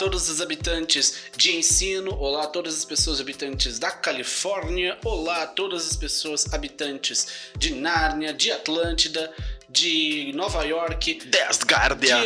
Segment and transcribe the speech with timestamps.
[0.00, 5.46] todos os habitantes de ensino, olá a todas as pessoas habitantes da Califórnia, olá a
[5.46, 9.30] todas as pessoas habitantes de Nárnia, de Atlântida,
[9.68, 12.16] de Nova York, Desgardia.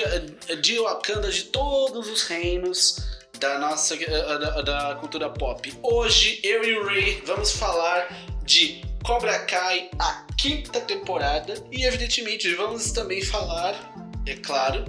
[0.46, 2.98] de, de Wakanda, de todos os reinos
[3.40, 5.76] da nossa eh, da, da cultura pop.
[5.82, 8.06] Hoje eu e o Ray vamos falar
[8.44, 13.74] de Cobra Kai, a quinta temporada, e evidentemente vamos também falar,
[14.28, 14.84] é claro,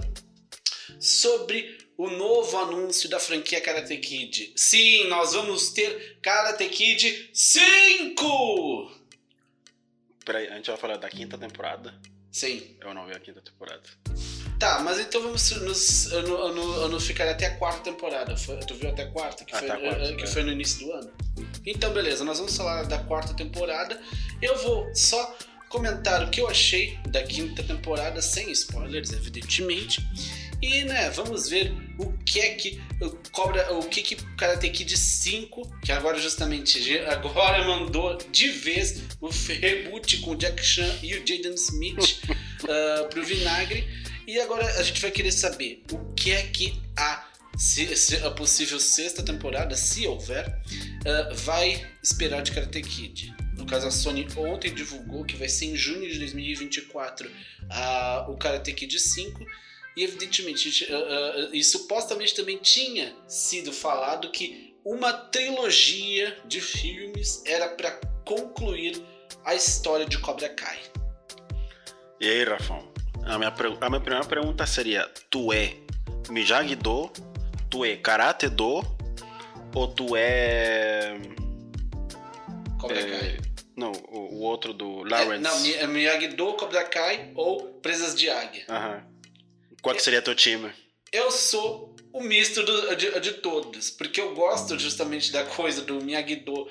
[1.00, 4.53] sobre o novo anúncio da franquia Karate Kid.
[4.55, 8.91] Sim, nós vamos ter Karate Kid 5!
[10.26, 11.94] Peraí, a gente vai falar da quinta temporada.
[12.31, 12.76] Sim.
[12.81, 13.84] Eu não vi a quinta temporada.
[14.59, 18.36] Tá, mas então vamos nos, no, no, no ficar até a quarta temporada.
[18.38, 19.44] Foi- tu viu até a quarta?
[19.44, 20.27] Que, foi, a quarta, eh, que é.
[20.27, 21.12] foi no início do ano.
[21.66, 24.02] Então, beleza, nós vamos falar da quarta temporada.
[24.41, 25.38] Eu vou só
[25.70, 30.02] comentar o que eu achei da quinta temporada, sem spoilers, evidentemente.
[30.62, 34.98] E, né, vamos ver o que é que o cobra, o que que Karate Kid
[34.98, 41.14] 5, que agora justamente agora mandou de vez o reboot com o Jack Chan e
[41.16, 42.22] o Jaden Smith
[42.67, 43.88] ah, pro vinagre.
[44.28, 48.31] E agora a gente vai querer saber o que é que a, se- se- a
[48.31, 50.45] possível sexta temporada, se houver,
[51.06, 53.33] ah, vai esperar de Karate Kid.
[53.56, 57.30] No caso, a Sony ontem divulgou que vai ser em junho de 2024
[57.70, 59.45] ah, o Karate Kid 5.
[59.98, 67.42] E evidentemente, ah, ah, e supostamente também tinha sido falado que uma trilogia de filmes
[67.46, 67.92] era para
[68.26, 69.02] concluir
[69.44, 70.80] a história de Cobra Kai.
[72.20, 72.94] E aí, Rafão?
[73.26, 75.76] A minha, a minha primeira pergunta seria: tu é
[76.30, 77.12] Miyagi-Do?
[77.70, 78.84] Tu é Karate-Do?
[79.73, 81.18] Ou tu é.
[82.80, 83.38] Cobra é, Kai.
[83.76, 85.42] não, o, o outro do É, Lawrence?
[85.42, 88.66] não, é Miyagi-Do, Cobra Kai ou Presas de Águia.
[88.70, 89.14] Aham.
[89.86, 90.72] Qual que seria teu time?
[91.11, 96.03] Eu sou o misto do- de, de todos, porque eu gosto justamente da coisa do
[96.03, 96.67] Miyagi-Do,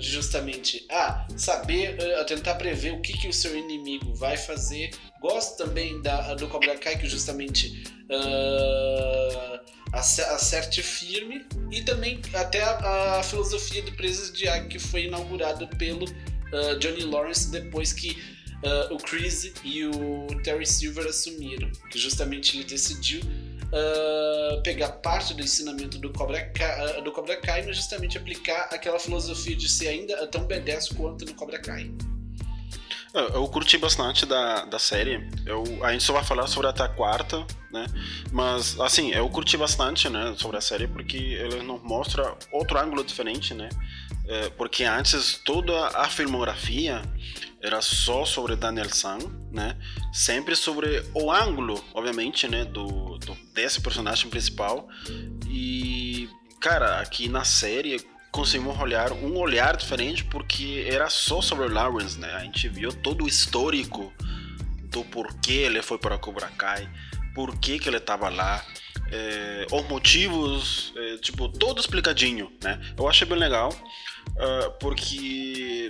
[0.00, 4.90] de justamente ah, saber, ah, tentar prever o que, que o seu inimigo vai fazer.
[5.20, 7.84] Gosto também da, do Cobra Kai, que justamente
[9.94, 11.46] ace- acerte firme.
[11.70, 16.04] E também até a, a filosofia do Presas de Águia, que foi inaugurada pelo
[16.52, 18.20] ah, Johnny Lawrence depois que
[18.64, 21.70] ah, o Chris e o Terry Silver assumiram.
[21.90, 23.20] Que justamente ele decidiu
[23.72, 28.68] ah, pegar parte do ensinamento do Cobra, Kai, ah, do Cobra Kai e justamente aplicar
[28.72, 31.90] aquela filosofia de ser ainda tão B10 quanto no Cobra Kai.
[33.12, 35.26] Eu, eu curti bastante da, da série.
[35.46, 37.86] Eu, a gente só vai falar sobre até a quarta, né?
[38.30, 43.02] Mas, assim, eu curti bastante, né, sobre a série porque ele nos mostra outro ângulo
[43.02, 43.68] diferente, né?
[44.28, 47.00] É, porque antes toda a filmografia
[47.62, 49.18] era só sobre Daniel San,
[49.50, 49.76] né?
[50.12, 54.86] Sempre sobre o ângulo, obviamente, né, do, do desse personagem principal.
[55.48, 56.28] E,
[56.60, 58.00] cara, aqui na série
[58.30, 62.32] conseguimos olhar um olhar diferente porque era só sobre o Lawrence, né?
[62.34, 64.12] A gente viu todo o histórico
[64.90, 66.88] do porquê ele foi para Cobra Kai,
[67.34, 68.64] por que que ele estava lá,
[69.10, 72.80] eh, os motivos, eh, tipo, todo explicadinho, né?
[72.96, 73.74] Eu achei bem legal,
[74.38, 75.88] ah, porque,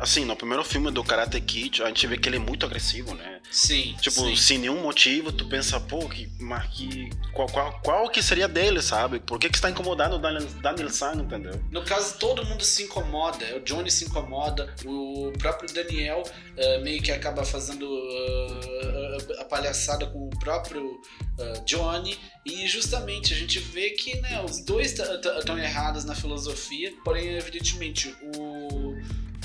[0.00, 3.14] assim, no primeiro filme do Karate Kid, a gente vê que ele é muito agressivo,
[3.14, 3.40] né?
[3.50, 3.94] Sim.
[4.00, 4.36] Tipo, sim.
[4.36, 8.80] sem nenhum motivo, tu pensa, pô, que, mas que, qual, qual, qual que seria dele,
[8.80, 9.20] sabe?
[9.20, 11.62] Por que que está incomodando o Daniel, Daniel San, entendeu?
[11.70, 13.44] No caso, todo mundo se incomoda.
[13.56, 16.22] O Johnny se incomoda, o próprio Daniel
[16.56, 21.00] eh, meio que acaba fazendo eh, a palhaçada com o próprio
[21.38, 22.18] eh, Johnny.
[22.44, 28.14] E justamente a gente vê que né, os dois estão errados na filosofia, porém, evidentemente,
[28.34, 28.96] o,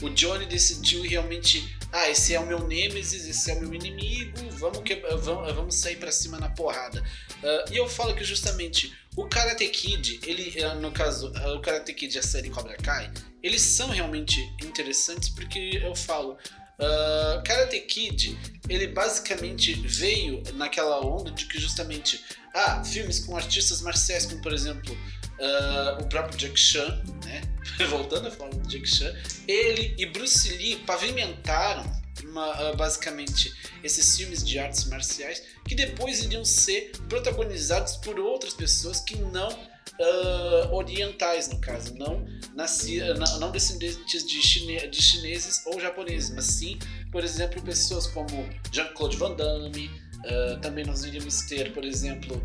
[0.01, 1.75] o Johnny decidiu realmente.
[1.91, 5.75] Ah, esse é o meu Nemesis, esse é o meu inimigo, vamos, que, vamos, vamos
[5.75, 7.01] sair pra cima na porrada.
[7.41, 11.61] Ah, e eu falo que justamente o Karate Kid, ele, eh, no caso, eh, o
[11.61, 13.09] Karate Kid e a série Cobra Kai,
[13.41, 16.38] eles são realmente interessantes porque eu falo.
[16.80, 18.38] Ah, Karate Kid,
[18.69, 24.54] ele basicamente veio naquela onda de que justamente ah, filmes com artistas marciais, como por
[24.54, 24.98] exemplo
[25.39, 27.42] ah, o próprio Jack Chan, né?
[27.89, 29.13] Voltando a falar do Jack Chan,
[29.48, 31.83] ele e Bruce Lee pavimentaram
[32.24, 38.54] uma, ah, basicamente esses filmes de artes marciais que depois iriam ser protagonizados por outras
[38.54, 45.01] pessoas que não ah, orientais, no caso, não, nasci, não, não descendentes de, chine, de
[45.01, 46.77] chineses ou japoneses, mas sim,
[47.12, 49.89] por exemplo, pessoas como Jean-Claude Van Damme.
[50.25, 52.42] ah, também nós iríamos ter, por exemplo,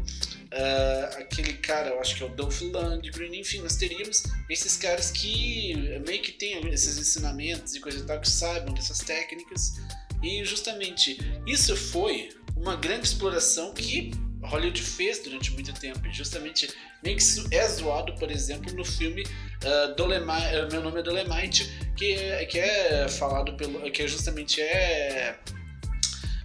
[0.53, 5.11] ah, aquele cara, eu acho que é o Dolph Lundgren, enfim, nós teríamos esses caras
[5.11, 5.75] que
[6.07, 9.75] meio que têm esses ensinamentos e coisa e tal, que saibam dessas técnicas.
[10.23, 14.11] E justamente isso foi uma grande exploração que
[14.43, 16.07] Hollywood fez durante muito tempo.
[16.07, 16.69] E justamente
[17.03, 21.71] meio que é zoado, por exemplo, no filme uh, Dolemite, uh, Meu Nome é Dolemite,
[21.97, 23.91] que é, que é falado pelo.
[23.91, 25.39] que é justamente é.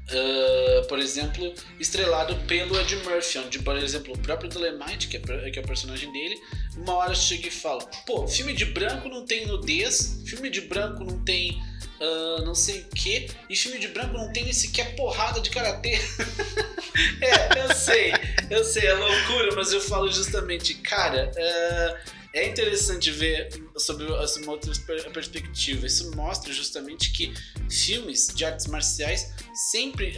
[0.06, 5.50] Uh, por exemplo, estrelado pelo Ed Murphy, onde, por exemplo, o próprio Dolemite, que é,
[5.50, 6.36] que é o personagem dele,
[6.78, 11.04] uma hora chega e fala: pô, filme de branco não tem nudez, filme de branco
[11.04, 11.62] não tem
[12.00, 15.50] uh, não sei o que, e filme de branco não tem nem sequer porrada de
[15.50, 15.94] karatê.
[17.22, 18.14] é, eu sei,
[18.50, 23.48] eu sei, é loucura, mas eu falo justamente, cara, uh, é interessante ver
[23.78, 24.74] sobre uma outra
[25.14, 25.88] perspectiva.
[25.88, 27.34] Isso mostra justamente que
[27.72, 30.10] filmes de artes marciais sempre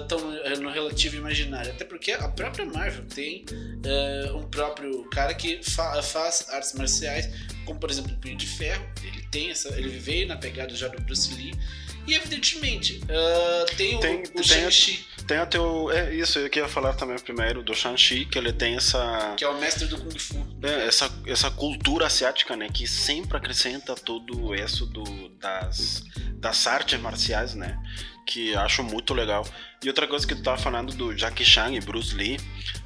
[0.00, 1.70] estão uh, no relativo imaginário.
[1.70, 7.28] Até porque a própria Marvel tem uh, um próprio cara que fa faz artes marciais,
[7.66, 8.82] como por exemplo o Punho de Ferro.
[9.04, 11.52] Ele tem essa, ele veio na pegada já do Bruce Lee.
[12.08, 15.06] E evidentemente, uh, tem, tem o, o Shang-Chi.
[15.26, 15.90] Tem até o.
[15.90, 19.34] É isso, eu queria falar também primeiro do Shang-Chi, que ele tem essa.
[19.36, 20.46] Que é o mestre do Kung Fu.
[20.62, 22.68] É, essa, essa cultura asiática, né?
[22.72, 26.02] Que sempre acrescenta todo isso do, das,
[26.40, 27.78] das artes marciais, né?
[28.28, 29.42] que acho muito legal.
[29.82, 32.36] E outra coisa que tu tava falando do Jackie Chan e Bruce Lee,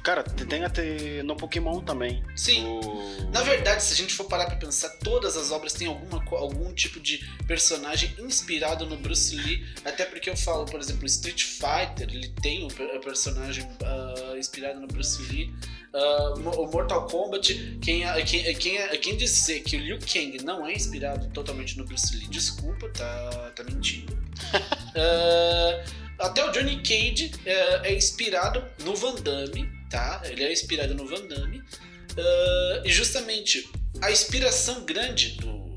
[0.03, 2.23] cara, tem até no Pokémon também.
[2.35, 2.63] Sim.
[2.67, 3.31] O...
[3.31, 6.71] Na verdade, se a gente for parar pra pensar, todas as obras têm alguma, algum
[6.71, 9.65] tipo de personagem inspirado no Bruce Lee.
[9.83, 14.85] Até porque eu falo, por exemplo, Street Fighter, ele tem um personagem uh, inspirado no
[14.85, 15.51] Bruce Lee.
[15.93, 20.73] Uh, o Mortal Kombat, quem, quem, quem, quem dizer que o Liu Kang não é
[20.73, 24.11] inspirado totalmente no Bruce Lee, desculpa, tá, tá mentindo.
[24.13, 30.21] uh, até o Johnny Cage uh, é inspirado no Van Damme, tá?
[30.25, 31.59] Ele é inspirado no Van Damme.
[31.59, 33.69] Uh, e justamente
[34.01, 35.75] a inspiração grande do,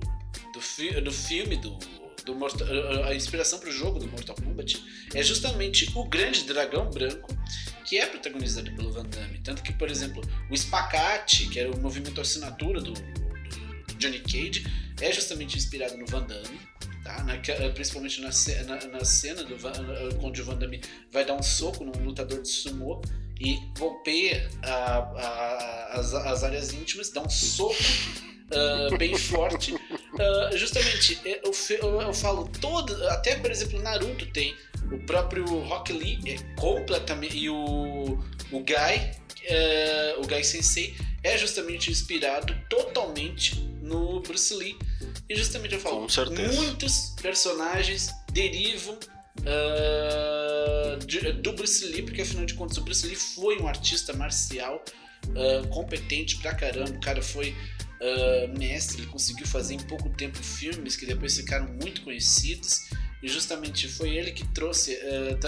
[0.53, 1.79] do, fi do filme, do,
[2.25, 2.67] do Mortal,
[3.05, 4.83] a inspiração para o jogo do Mortal Kombat
[5.15, 7.37] é justamente o grande dragão branco
[7.85, 9.39] que é protagonizado pelo Van Damme.
[9.39, 14.67] Tanto que, por exemplo, o espacate, que era o movimento assinatura do, do Johnny Cage,
[15.01, 16.61] é justamente inspirado no Van Damme.
[17.07, 17.23] Tá?
[17.23, 17.37] Na,
[17.73, 18.31] principalmente na,
[18.67, 19.73] na, na cena do Van,
[20.21, 20.81] onde o Van Damme
[21.13, 23.01] vai dar um soco num lutador de sumô
[23.41, 24.51] e golpeia
[25.93, 27.77] as, as áreas íntimas, dá um soco
[28.47, 29.75] Uh, bem forte.
[29.75, 29.81] Uh,
[30.57, 32.95] justamente, eu, eu, eu, falo todo.
[33.09, 34.55] Até, por exemplo, Naruto tem
[34.93, 37.37] o próprio Rock Lee é completamente.
[37.37, 38.17] E o,
[38.53, 39.11] o Guy,
[39.45, 40.95] é, o Guy Sensei,
[41.25, 43.57] é justamente inspirado totalmente
[43.87, 44.77] no Bruce Lee.
[45.29, 46.07] E justamente eu falo,
[46.57, 48.99] muitos personagens derivam
[49.41, 54.13] uh, de, do Bruce Lee, porque afinal de contas o Bruce Lee foi um artista
[54.13, 54.85] marcial
[55.29, 56.91] uh, competente pra caramba.
[56.91, 61.67] O cara foi uh, mestre, ele conseguiu fazer em pouco tempo filmes que depois ficaram
[61.83, 62.81] muito conhecidos.
[63.23, 64.97] E justamente foi ele que trouxe,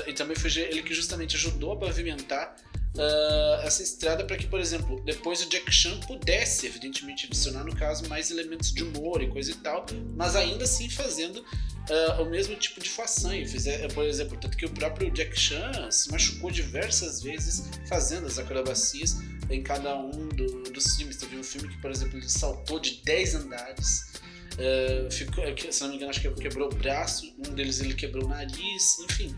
[0.07, 2.57] e também foi ele que justamente ajudou a pavimentar
[2.99, 7.75] uh, essa estrada para que, por exemplo, depois o Jack Chan pudesse, evidentemente, adicionar, no
[7.75, 9.87] caso, mais elementos de humor e coisa e tal,
[10.17, 13.47] mas ainda assim fazendo uh, o mesmo tipo de façanha.
[13.47, 18.39] Fizer, por exemplo, tanto que o próprio Jack Chan se machucou diversas vezes fazendo as
[18.39, 19.17] acrobacias
[19.49, 21.17] em cada um do, dos filmes.
[21.17, 24.13] Teve um filme que, por exemplo, ele saltou de 10 andares.
[24.55, 28.25] Uh, ficou, se não me engano, acho que quebrou o braço, um deles ele quebrou
[28.25, 29.33] o nariz, enfim.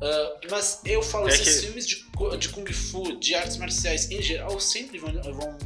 [0.00, 1.66] Uh, mas eu falo, é esses que...
[1.66, 2.04] filmes de,
[2.38, 5.58] de Kung Fu, de artes marciais em geral, sempre vão, vão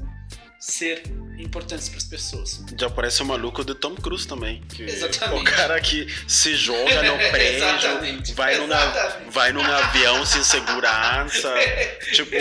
[0.58, 1.02] ser
[1.38, 2.64] importantes para as pessoas.
[2.78, 4.62] Já parece o maluco do Tom Cruise também.
[4.78, 5.42] Exatamente.
[5.42, 11.52] O cara que se joga no prédio, vai, num, vai num avião sem segurança.
[12.14, 12.34] tipo,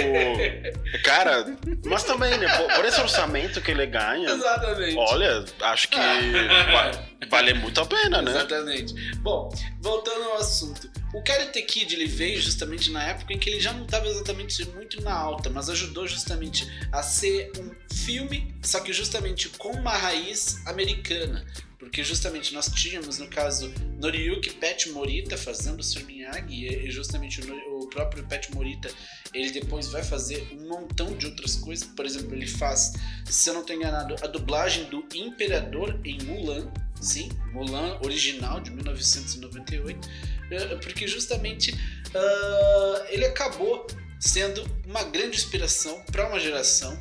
[1.04, 1.46] cara,
[1.86, 2.48] mas também, né?
[2.58, 4.30] Por, por, esse orçamento que ele ganha.
[4.30, 4.98] Exatamente.
[4.98, 6.00] Olha, acho que
[7.30, 8.32] vale muito a pena, né?
[8.32, 8.94] Exatamente.
[9.18, 11.03] Bom, voltando ao assunto.
[11.14, 14.68] O Karate Kid ele veio justamente na época em que ele já não estava exatamente
[14.70, 19.96] muito na alta, mas ajudou justamente a ser um filme, só que justamente com uma
[19.96, 21.46] raiz americana.
[21.78, 26.06] Porque justamente nós tínhamos, no caso, Noriyuki Pet Morita fazendo o Sr.
[26.06, 28.90] Miyagi, e justamente o próprio Pet Morita,
[29.34, 31.86] ele depois vai fazer um montão de outras coisas.
[31.86, 32.94] Por exemplo, ele faz,
[33.26, 38.72] se eu não estou enganado, a dublagem do Imperador em Mulan, sim, Mulan original de
[38.72, 40.43] 1998, eh,
[40.82, 43.88] porque justamente uh, ele acabou
[44.20, 46.98] sendo uma grande inspiração para uma geração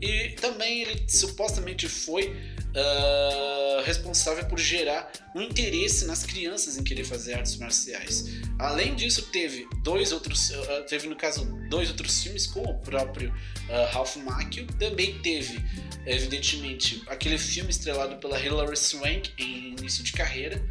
[0.00, 7.04] e também ele supostamente foi uh, responsável por gerar um interesse nas crianças em querer
[7.04, 8.24] fazer artes marciais.
[8.58, 13.30] Além disso, teve dois outros, uh, teve no caso dois outros filmes com o próprio
[13.30, 14.66] uh, Ralph Macchio.
[14.78, 15.62] Também teve,
[16.06, 20.62] evidentemente, aquele filme estrelado pela Hilary Swank em início de carreira.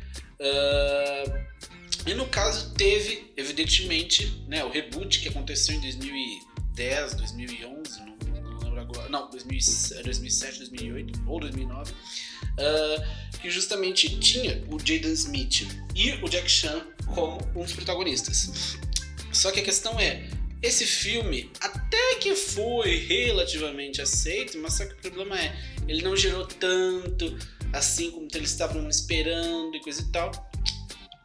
[2.10, 8.06] E no caso teve, evidentemente, né, o reboot que aconteceu em 2010, 2011, não,
[8.42, 15.68] não lembro agora, não, 2007, 2008 ou 2009, uh, que justamente tinha o Jaden Smith
[15.94, 18.80] e o Jack Chan como um dos protagonistas.
[19.32, 20.28] Só que a questão é,
[20.64, 25.56] esse filme até que foi relativamente aceito, mas só que o problema é,
[25.88, 27.38] ele não gerou tanto
[27.72, 30.49] assim como eles estavam esperando e coisa e tal.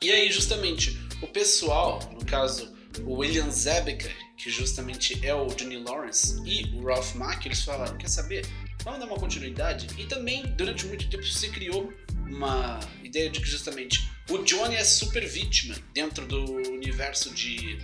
[0.05, 2.71] E aí, justamente, o pessoal, no caso,
[3.07, 7.97] o William Zabka, que justamente é o Johnny Lawrence, e o Ralph Mack, eles falaram:
[7.97, 8.47] quer saber?
[8.83, 9.87] Vamos dar uma continuidade?
[9.99, 11.91] E também, durante muito tempo, se criou
[12.27, 17.79] uma ideia de que justamente o Johnny é super vítima dentro do universo de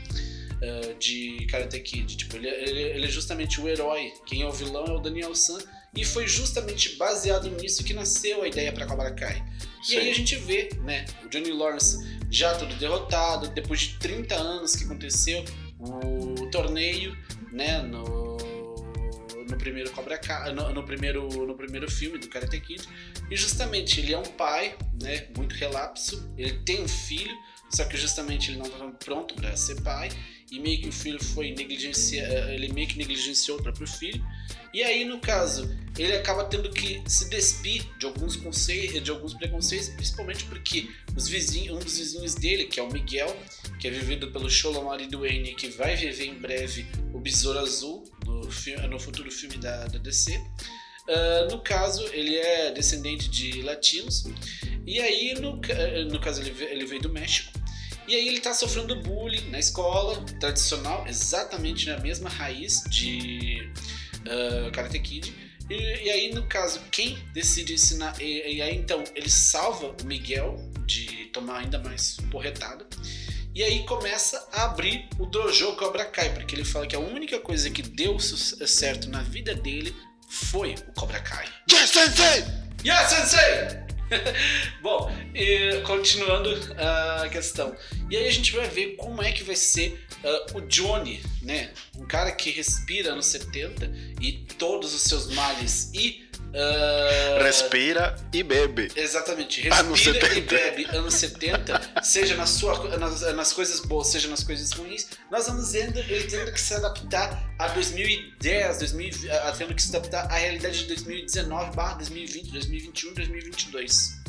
[0.60, 2.16] uh, de Karate Kid.
[2.16, 4.12] Tipo, ele, ele, ele, é justamente o herói.
[4.26, 5.58] Quem é o vilão é o Daniel San.
[5.94, 9.44] E foi justamente baseado nisso que nasceu a ideia para Cobra Kai.
[9.82, 9.94] Sim.
[9.94, 11.98] E aí a gente vê, né, o Johnny Lawrence
[12.30, 15.44] já todo derrotado, depois de 30 anos que aconteceu
[15.80, 17.16] o torneio,
[17.50, 18.36] né, no,
[19.48, 22.86] no primeiro Cobra Kai, no, no, primeiro, no primeiro filme do Karate Kid.
[23.28, 27.34] E justamente ele é um pai, né, muito relapso, ele tem um filho,
[27.70, 30.08] só que justamente ele não estava pronto para ser pai
[30.50, 34.24] e meio que o filho foi negligenciar, eh, ele meio que negligenciou o próprio filho.
[34.72, 39.34] E aí, no caso, ele acaba tendo que se despir de alguns conceitos, de alguns
[39.34, 43.36] preconceitos, principalmente porque os vizinhos, um dos vizinhos dele, que é o Miguel,
[43.80, 48.42] que é vivido pelo Sholomari Duane, que vai viver em breve o Besouro Azul no,
[48.88, 50.36] no futuro filme da, da DC.
[50.36, 50.44] Uh,
[51.08, 54.24] ah, no caso, ele é descendente de latinos.
[54.86, 55.60] E aí, no,
[56.10, 57.59] no caso, ele, ele veio do México.
[58.10, 63.72] E aí ele tá sofrendo bullying na escola, tradicional, exatamente na mesma raiz de
[64.22, 65.32] uh, Karate Kid.
[65.70, 68.20] E, e, aí, no caso, quem decide ensinar.
[68.20, 72.84] E, e, aí então ele salva o Miguel de tomar ainda mais porretada.
[73.54, 77.38] E aí começa a abrir o dojo Cobra Kai, porque ele fala que a única
[77.38, 79.94] coisa que deu certo na vida dele
[80.28, 81.46] foi o Cobra Kai.
[81.70, 82.44] Yes, sensei!
[82.84, 83.89] Yes, sensei!
[84.82, 87.74] Bom, e continuando a questão.
[88.10, 91.70] E aí a gente vai ver como é que vai ser uh, o Johnny, né?
[91.96, 93.90] Um cara que respira anos 70
[94.20, 97.42] e todos os seus males e Uh...
[97.42, 98.90] Respira e bebe.
[98.96, 99.60] Exatamente.
[99.60, 104.72] Respira e bebe anos 70, seja na sua, nas, nas, coisas boas, seja nas coisas
[104.72, 105.08] ruins.
[105.30, 110.26] Nós vamos ele tendo que se adaptar a 2010, 2000, a, tendo que se adaptar
[110.26, 114.19] à realidade de 2019, 2020, 2021, 2022.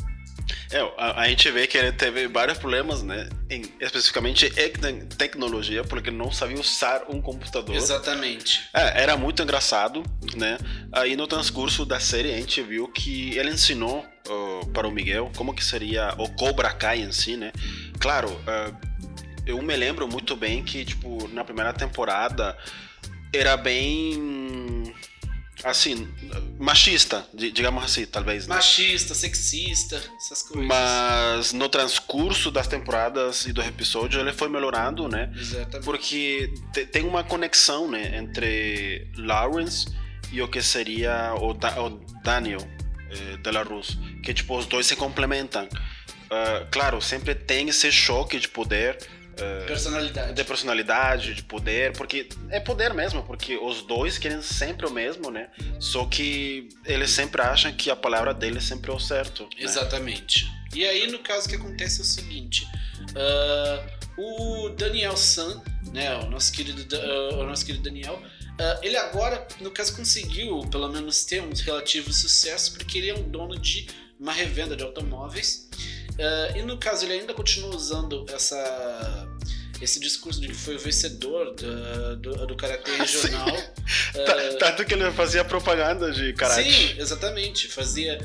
[0.70, 3.28] É, a, a, gente vê que ele teve vários problemas, né?
[3.50, 7.76] Em, especificamente em tecnologia, porque não sabia usar um computador.
[7.76, 8.68] Exatamente.
[8.72, 10.02] É, era muito engraçado,
[10.34, 10.58] né?
[10.90, 15.30] Aí no transcurso da série a gente viu que ele ensinou uh, para o Miguel
[15.36, 17.52] como que seria o Cobra Kai em si, né?
[18.00, 18.92] Claro, uh,
[19.46, 22.56] eu me lembro muito bem que, tipo, na primeira temporada
[23.32, 24.94] era bem
[25.64, 26.08] assim,
[26.58, 28.46] machista, digamos assim, talvez.
[28.46, 28.54] Né?
[28.54, 30.66] Machista, sexista, essas coisas.
[30.66, 35.32] Mas no transcurso das temporadas e do episódio ele foi melhorando, né?
[35.36, 35.84] Exatamente.
[35.84, 36.52] Porque
[36.90, 39.86] tem uma conexão, né, entre Lawrence
[40.32, 42.60] e o que seria o, da o Daniel
[43.10, 45.64] eh, de la Rus, que tipo os dois se complementam.
[45.64, 48.96] Uh, claro, sempre tem esse choque de poder
[49.66, 50.34] personalidade.
[50.34, 55.30] De personalidade, de poder, porque é poder mesmo, porque os dois querem sempre o mesmo,
[55.30, 55.48] né?
[55.80, 59.44] Só que eles sempre acham que a palavra dele é sempre o certo.
[59.44, 59.48] Né?
[59.58, 60.46] Exatamente.
[60.74, 62.66] E aí, no caso, o que acontece é o seguinte:
[63.10, 65.62] uh, o Daniel San,
[65.92, 68.22] né, o nosso querido, uh, o nosso querido Daniel,
[68.80, 73.28] ele agora, no caso, conseguiu pelo menos ter um relativo sucesso, porque ele é um
[73.28, 73.88] dono de
[74.20, 75.68] uma revenda de automóveis.
[76.12, 79.28] Uh, e no caso, ele ainda continua usando essa,
[79.80, 83.48] esse discurso de que foi o vencedor do, do, do Karatê regional.
[83.48, 86.70] uh, Tanto que ele fazia propaganda de Karate.
[86.70, 87.68] Sim, exatamente.
[87.68, 88.18] Fazia.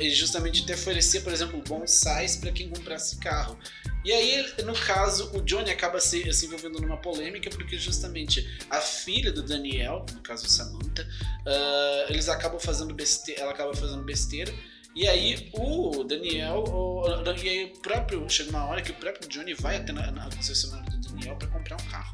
[0.00, 3.58] E justamente até oferecia, por exemplo, bonsais para quem comprasse carro.
[4.04, 8.80] E aí, no caso, o Johnny acaba se, se envolvendo numa polêmica porque justamente a
[8.80, 14.52] filha do Daniel, no caso Samantha, uh, eles acabam fazendo besteira, ela acaba fazendo besteira
[14.94, 17.04] e aí o Daniel, o,
[17.42, 20.24] e aí o próprio, chega uma hora que o próprio Johnny vai até na, na
[20.30, 22.12] concessionária do Daniel para comprar um carro.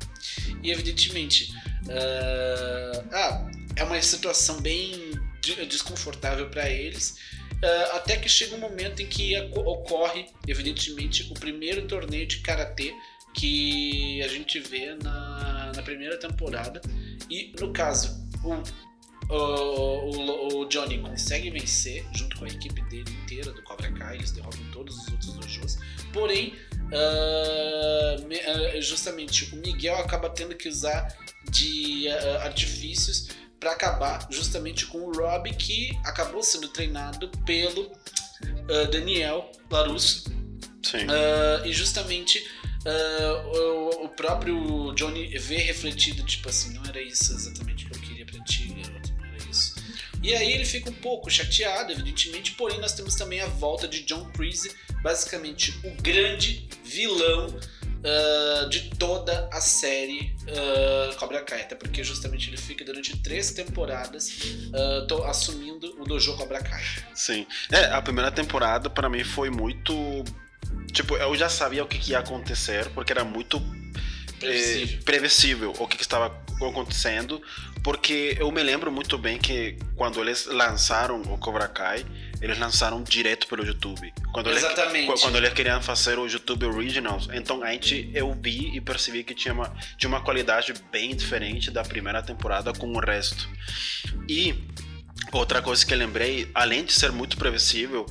[0.62, 1.52] E evidentemente,
[1.86, 5.12] uh, ah, é uma situação bem
[5.68, 7.16] desconfortável para eles.
[7.62, 12.94] Uh, até que chega um momento em que ocorre, evidentemente, o primeiro torneio de karatê
[13.34, 16.80] que a gente vê na, na primeira temporada.
[17.28, 18.62] E no caso, o
[19.28, 24.16] o, o, o, Johnny consegue vencer junto com a equipe dele inteira do Cobra Kai,
[24.16, 25.78] eles derrotam todos os outros dojos.
[26.12, 26.54] Porém,
[26.86, 31.14] uh, justamente o Miguel acaba tendo que usar
[31.50, 33.28] de uh, artifícios
[33.60, 40.38] para acabar justamente com o Rob, que acabou sendo treinado pelo uh, Daniel LaRusso.
[40.80, 41.06] Sim.
[41.66, 42.42] e justamente
[43.52, 48.00] o, o próprio Johnny vê refletido, tipo assim, não era isso exatamente que eu
[50.22, 54.02] E aí ele fica um pouco chateado, evidentemente, porém nós temos também a volta de
[54.02, 54.72] John Creasy,
[55.02, 62.50] basicamente o grande vilão uh, de toda a série uh, Cobra Kai, até porque justamente
[62.50, 64.28] ele fica durante três temporadas
[64.72, 66.82] uh, assumindo o dojo Cobra Kai.
[67.14, 70.24] Sim, é, a primeira temporada para mim foi muito
[70.92, 73.60] Tipo, eu já sabia o que, ia acontecer, porque era muito
[74.40, 76.30] previsível, eh, previsível o que, que, estava
[76.66, 77.40] acontecendo,
[77.82, 82.04] porque eu me lembro muito bem que quando eles lançaram o Cobra Kai,
[82.40, 84.12] eles lançaram direto pelo YouTube.
[84.32, 85.08] Quando Exatamente.
[85.08, 89.24] Eles, quando eles queriam fazer o YouTube Originals, então a gente, eu vi e percebi
[89.24, 93.48] que tinha uma, tinha uma qualidade bem diferente da primeira temporada com o resto.
[94.28, 94.54] E
[95.32, 98.06] outra coisa que eu lembrei, além de ser muito previsível,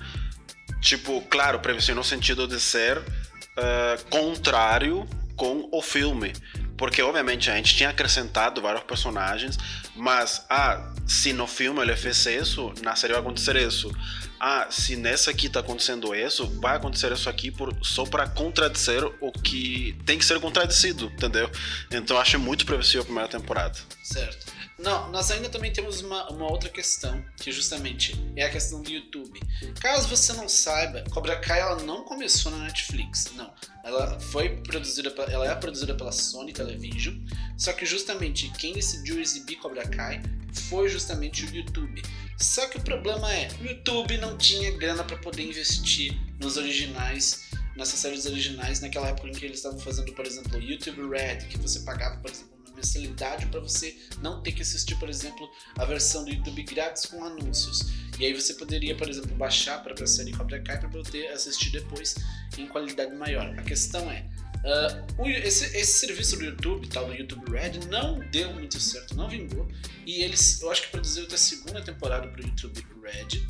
[0.81, 6.33] Tipo, claro, previsão no sentido de ser uh, contrário com o filme.
[6.77, 9.57] Porque, obviamente, a gente tinha acrescentado vários personagens,
[9.95, 13.91] mas, ah, se no filme ele fez isso, na série vai acontecer isso.
[14.39, 19.03] Ah, se nessa aqui tá acontecendo isso, vai acontecer isso aqui por, só para contradizer
[19.19, 21.49] o que tem que ser contradecido, entendeu?
[21.89, 23.79] Então, acho muito previsível a primeira temporada.
[24.03, 24.56] Certo.
[24.77, 28.91] Não, nós ainda também temos uma, uma outra questão, que justamente é a questão do
[28.91, 29.39] YouTube.
[29.81, 33.51] Caso você não saiba, Cobra Kai ela não começou na Netflix, não.
[33.83, 37.15] Ela foi produzida, ela é produzida pela Sony Television,
[37.57, 40.21] só que justamente quem decidiu exibir Cobra Kai
[40.69, 42.03] foi justamente o YouTube.
[42.37, 47.49] Só que o problema é, o YouTube não tinha grana para poder investir nos originais,
[47.75, 51.47] nessas séries originais, naquela época em que eles estavam fazendo, por exemplo, o YouTube Red,
[51.47, 55.83] que você pagava, por exemplo, mensalidade para você não ter que assistir, por exemplo, a
[55.83, 57.87] versão do YouTube grátis com anúncios.
[58.19, 61.71] E aí você poderia, por exemplo, baixar para a série Cobra Kai para poder assistir
[61.71, 62.15] depois
[62.57, 63.47] em qualidade maior.
[63.59, 64.25] A questão é,
[64.57, 69.29] Uh, esse, esse, serviço do YouTube, tal do YouTube Red, não deu muito certo, não
[69.29, 69.67] vingou.
[70.05, 73.45] E eles, eu acho que produziram até a segunda temporada pro YouTube Red.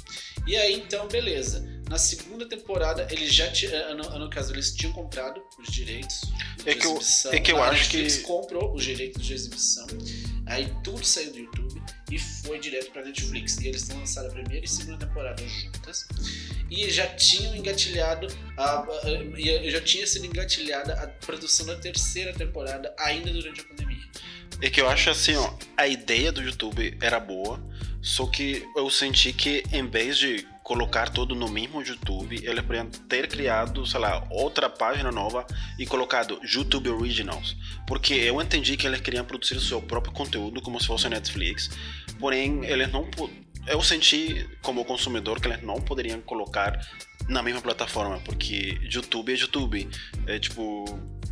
[0.46, 1.78] E aí então, beleza.
[1.90, 6.22] Na segunda temporada, eles já tinham, no, no, caso, eles tinham comprado os direitos
[6.58, 7.32] de é que exibição.
[7.32, 7.98] Eu, é que eu acho que.
[7.98, 9.88] Eles comprou os direitos de exibição.
[10.46, 13.58] Aí tudo saiu do YouTube e foi direto pra Netflix.
[13.60, 16.08] E eles lançaram a primeira e segunda temporada juntas.
[16.70, 22.94] E já tinham engatilhado, a, a, já tinha sido engatilhada a produção da terceira temporada
[23.00, 24.08] ainda durante a pandemia.
[24.62, 27.64] É que eu acho assim, ó, a ideia do YouTube era boa,
[28.08, 32.90] só que eu senti que em vez de colocar tudo no mesmo YouTube, eles poderiam
[33.10, 35.46] ter criado, sei lá, outra página nova
[35.78, 37.58] e colocado YouTube Originals.
[37.86, 41.70] Porque eu entendi que eles queriam produzir o seu próprio conteúdo como se fosse Netflix,
[42.18, 43.10] porém eles não
[43.68, 46.80] eu senti como consumidor que eles não poderiam colocar
[47.28, 49.90] na mesma plataforma, porque YouTube é YouTube.
[50.26, 50.86] É tipo,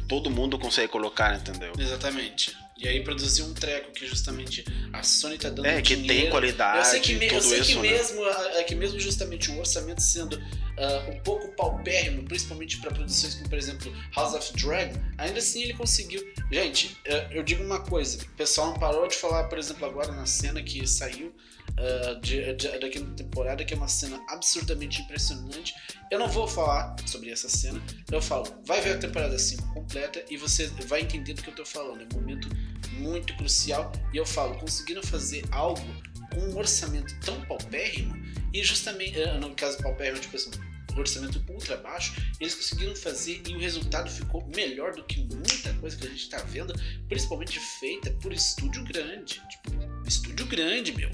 [0.08, 1.74] todo mundo consegue colocar, entendeu?
[1.78, 2.56] Exatamente.
[2.78, 6.24] E aí produzir um treco que justamente a Sony tá dando É, que dinheiro.
[6.24, 7.90] tem qualidade, eu sei que, me, tudo eu sei isso, que né?
[7.90, 13.36] mesmo, é que mesmo justamente o orçamento sendo uh, um pouco paupérrimo, principalmente para produções
[13.36, 16.22] como, por exemplo, House of Dragon, ainda assim ele conseguiu.
[16.52, 20.12] Gente, uh, eu digo uma coisa, o pessoal não parou de falar, por exemplo, agora
[20.12, 21.34] na cena que saiu
[21.72, 25.74] uh, de, de, da quinta temporada, que é uma cena absurdamente impressionante.
[26.12, 30.24] Eu não vou falar sobre essa cena, eu falo, vai ver a temporada 5 completa
[30.30, 32.02] e você vai entender do que eu tô falando.
[32.02, 32.50] É um momento
[32.94, 35.82] muito crucial e eu falo, conseguiram fazer algo
[36.34, 38.16] com um orçamento tão paupérrimo
[38.54, 40.52] e justamente, uh, no caso paupérrimo, tipo assim,
[41.00, 45.96] orçamento ultra baixo, eles conseguiram fazer e o resultado ficou melhor do que muita coisa
[45.98, 46.74] que a gente está vendo,
[47.08, 49.42] principalmente feita por estúdio grande.
[49.50, 51.10] Tipo, estúdio grande, meu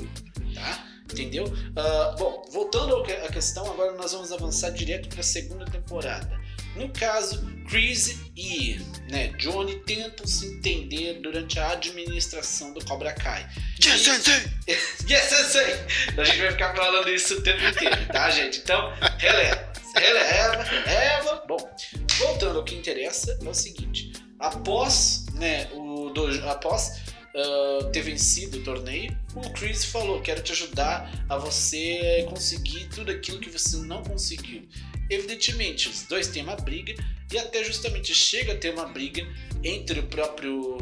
[0.54, 0.88] tá?
[1.12, 1.46] Entendeu?
[1.46, 6.40] Uh, bom, voltando à questão, agora nós vamos avançar direto para a segunda temporada.
[6.76, 8.80] No caso, Chris e
[9.10, 13.48] né, Johnny tentam se entender durante a administração do Cobra Kai.
[13.84, 14.44] Yes, sensei!
[15.10, 15.74] yes, sensei!
[16.18, 18.60] A gente vai ficar falando isso o tempo inteiro, tá, gente?
[18.60, 21.44] Então, releva, releva, releva.
[21.48, 21.76] Bom,
[22.20, 27.02] voltando ao que interessa, é o seguinte: após, né, o dojo, após
[27.36, 33.12] uh, ter vencido o torneio, o Chris falou: Quero te ajudar a você conseguir tudo
[33.12, 34.68] aquilo que você não conseguiu.
[35.12, 36.96] Evidentemente, os dois têm uma briga
[37.32, 39.26] e até justamente chega a ter uma briga
[39.64, 40.78] entre o próprio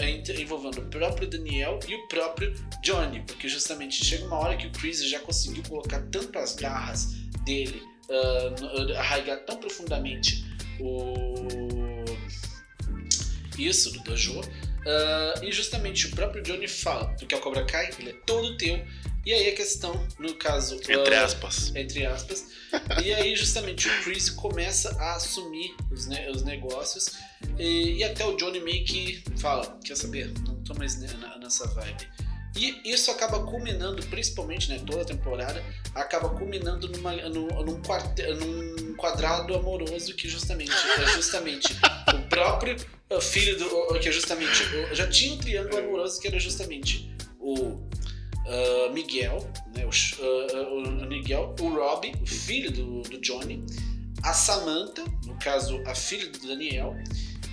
[0.00, 4.66] entre, envolvendo o próprio Daniel e o próprio Johnny, porque justamente chega uma hora que
[4.66, 10.44] o Chris já conseguiu colocar tanto as garras dele, uh, arraigar tão profundamente
[10.80, 11.46] o
[13.58, 14.40] isso do dojo
[14.86, 18.80] Uh, e justamente o próprio Johnny fala, porque o Cobra Kai ele é todo teu.
[19.24, 20.76] E aí a questão, no caso.
[20.76, 21.74] Entre uh, aspas.
[21.74, 22.46] Entre aspas.
[23.04, 27.18] e aí justamente o Chris começa a assumir os, ne os negócios.
[27.58, 30.32] E, e, até o Johnny meio que fala: Quer saber?
[30.46, 32.08] Não tô mais nessa vibe.
[32.56, 35.62] E isso acaba culminando, principalmente, né, toda a temporada,
[35.94, 41.76] acaba culminando numa, num, num, quart, num quadrado amoroso que justamente é justamente
[42.14, 42.76] o próprio
[43.20, 43.98] filho do.
[44.00, 44.64] que é justamente.
[44.92, 47.54] já tinha um triângulo amoroso que era justamente o
[48.46, 53.64] uh, Miguel, né, o, uh, o, Miguel, o Rob, o filho do, do Johnny,
[54.22, 56.96] a Samantha, no caso a filha do Daniel,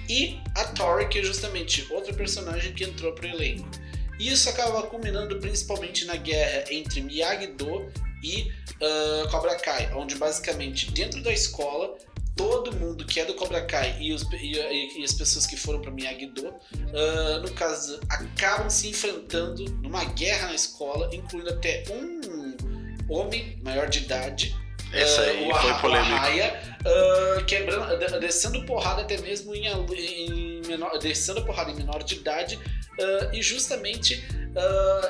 [0.10, 3.83] e a Tori, que é justamente outra personagem que entrou para o elenco.
[4.20, 7.92] Isso acaba culminando principalmente na guerra entre Miyagi-Do
[8.24, 11.98] e uh, Cobra Kai, onde basicamente dentro da escola
[12.36, 15.82] todo mundo que é do Cobra Kai e, os, e, e as pessoas que foram
[15.82, 23.14] para Miyagi-Do, uh, no caso, acabam se enfrentando numa guerra na escola, incluindo até um
[23.14, 24.56] homem maior de idade.
[24.94, 26.16] Essa aí uh, foi polêmica.
[26.16, 32.16] Arraia, uh, quebrando, descendo porrada até mesmo em, em menor, descendo porrada em menor de
[32.16, 32.60] idade,
[32.94, 34.24] Uh, e justamente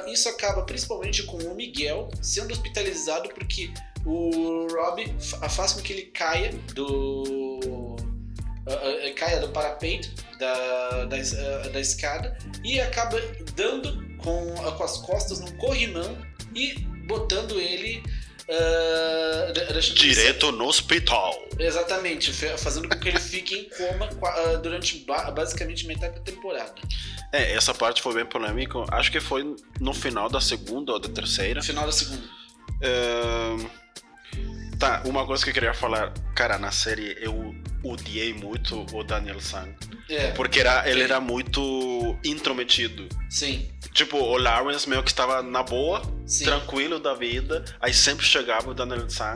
[0.07, 3.73] isso acaba principalmente com o Miguel sendo hospitalizado porque
[4.05, 5.15] o Rob
[5.49, 7.97] faz com que ele caia do.
[8.65, 13.19] Uh, caia do parapeito da, da, da, escada e acaba
[13.55, 16.17] dando com, com as costas num corrimão
[16.55, 18.01] e botando ele
[18.49, 21.33] Uh, Direto no hospital.
[21.57, 26.73] Exatamente, fazendo com que ele fique em coma uh, durante basicamente metade da temporada.
[27.31, 28.79] É, essa parte foi bem polêmica.
[28.91, 31.59] Acho que foi no final da segunda ou da terceira.
[31.61, 32.23] No final da segunda.
[32.83, 33.69] Uh,
[34.77, 36.13] tá, uma coisa que eu queria falar.
[36.35, 39.67] Cara, na série eu odiei muito o Daniel San.
[40.09, 40.31] É.
[40.31, 43.07] Porque era, ele era muito intrometido.
[43.29, 43.69] Sim.
[43.93, 46.45] Tipo, o Lawrence meio que estava na boa, Sim.
[46.45, 47.63] tranquilo da vida.
[47.79, 49.35] Aí sempre chegava o Daniel San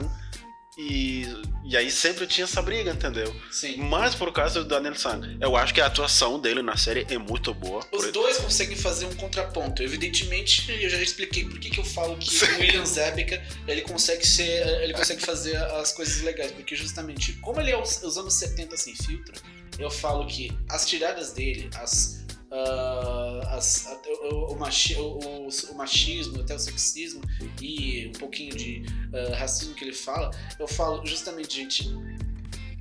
[0.77, 1.25] e,
[1.65, 3.35] e aí sempre tinha essa briga, entendeu?
[3.51, 3.77] Sim.
[3.77, 7.17] Mas por causa do Daniel San, eu acho que a atuação dele na série é
[7.17, 7.83] muito boa.
[7.91, 9.81] Os dois conseguem fazer um contraponto.
[9.81, 12.45] Evidentemente, eu já expliquei por que, que eu falo que Sim.
[12.45, 17.59] o William Zabka, ele consegue ser, ele consegue fazer as coisas legais, porque justamente como
[17.59, 19.33] ele é os anos 70 sem filtro,
[19.79, 23.87] eu falo que as tiradas dele, as Uh, as,
[24.31, 27.21] o, o, machi, o, o, machismo, até o sexismo
[27.61, 31.93] e um pouquinho de uh, racismo que ele fala, eu falo justamente, gente,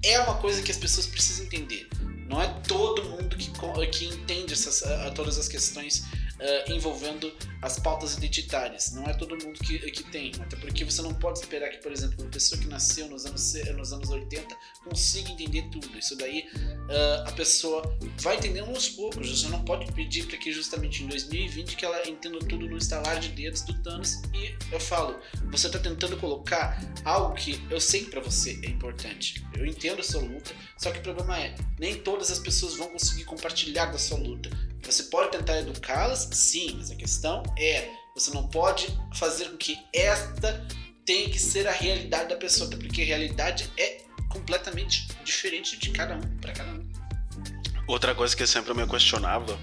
[0.05, 1.89] é uma coisa que as pessoas precisam entender.
[2.29, 3.51] Não é todo mundo que,
[3.91, 6.05] que entende essas, uh, todas as questões
[6.41, 8.93] uh, envolvendo as pautas identitárias.
[8.93, 11.93] Não é todo mundo que, que tem, até porque você não pode esperar que, por
[11.93, 15.99] exemplo, uma pessoa que nasceu nos anos, nos anos 80 consiga entender tudo.
[15.99, 17.83] Isso daí uh, a pessoa
[18.21, 19.41] vai entendendo aos poucos.
[19.41, 23.19] Você não pode pedir para que justamente em 2020 que ela entenda tudo no estalar
[23.19, 24.23] de dedos do Thanos.
[24.35, 25.19] E eu falo,
[25.51, 29.45] você está tentando colocar algo que eu sei que para você é importante.
[29.55, 32.89] Eu entendo a sua luta, só que o problema é, nem todas as pessoas vão
[32.89, 34.51] conseguir compartilhar da sua luta.
[34.87, 39.77] Você pode tentar educá-las, sim, mas a questão é, você não pode fazer com que
[39.93, 40.65] esta
[41.05, 46.15] tenha que ser a realidade da pessoa, porque a realidade é completamente diferente de cada
[46.15, 46.89] um, para cada um.
[47.89, 49.59] Outra coisa que eu sempre me questionava,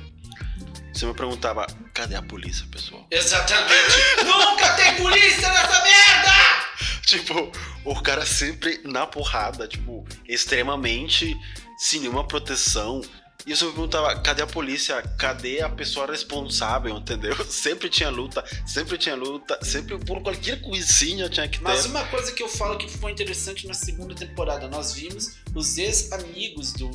[0.93, 3.07] você me perguntava, cadê a polícia, pessoal?
[3.09, 3.95] Exatamente!
[4.23, 6.33] Nunca tem polícia nessa merda!
[7.05, 7.51] Tipo,
[7.85, 11.35] o cara sempre na porrada, tipo, extremamente
[11.77, 13.01] sem nenhuma proteção,
[13.45, 15.01] e eu sempre perguntava, cadê a polícia?
[15.17, 17.35] Cadê a pessoa responsável, entendeu?
[17.45, 21.63] Sempre tinha luta, sempre tinha luta, sempre por qualquer coisinha tinha que ter.
[21.63, 25.77] Mas uma coisa que eu falo que foi interessante na segunda temporada, nós vimos os
[25.77, 26.89] ex-amigos do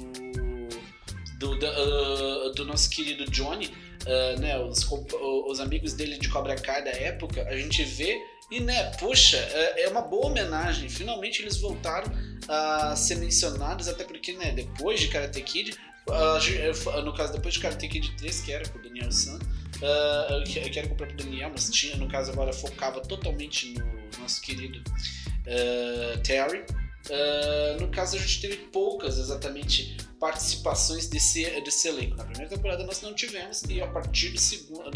[1.39, 6.57] do, do, uh, do, nosso querido Johnny, uh, né, os, os amigos dele de Cobra
[6.57, 10.89] Kai da época, a gente vê e, né, puxa, é, é uma boa homenagem.
[10.89, 12.11] Finalmente eles voltaram
[12.49, 15.77] a ser mencionados, até porque, né, depois de Karate Kid,
[16.09, 20.44] Uh, no caso, depois de Karate Kid 3, que era com o Daniel San, uh,
[20.44, 24.40] que, era com o próprio Daniel, mas tinha, no caso, agora focava totalmente no nosso
[24.40, 26.64] querido uh, Terry.
[27.81, 32.16] no caso, a gente teve poucas exatamente participações desse, desse elenco.
[32.16, 34.40] Na primeira temporada nós não tivemos, e a partir da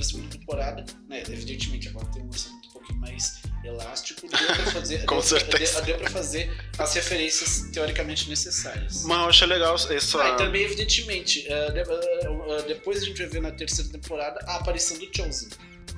[0.03, 5.05] segunda temporada, né, evidentemente, agora tem um orçamento um pouquinho mais elástico, deu pra fazer,
[5.07, 5.75] Com deu, certeza.
[5.83, 9.05] deu, deu pra fazer as referências teoricamente necessárias.
[9.05, 10.23] Mas eu achei legal essa.
[10.23, 13.91] Ah, e também, evidentemente, eh, de- eh, eh, depois a gente vai ver na terceira
[13.91, 15.49] temporada a aparição do Chosen.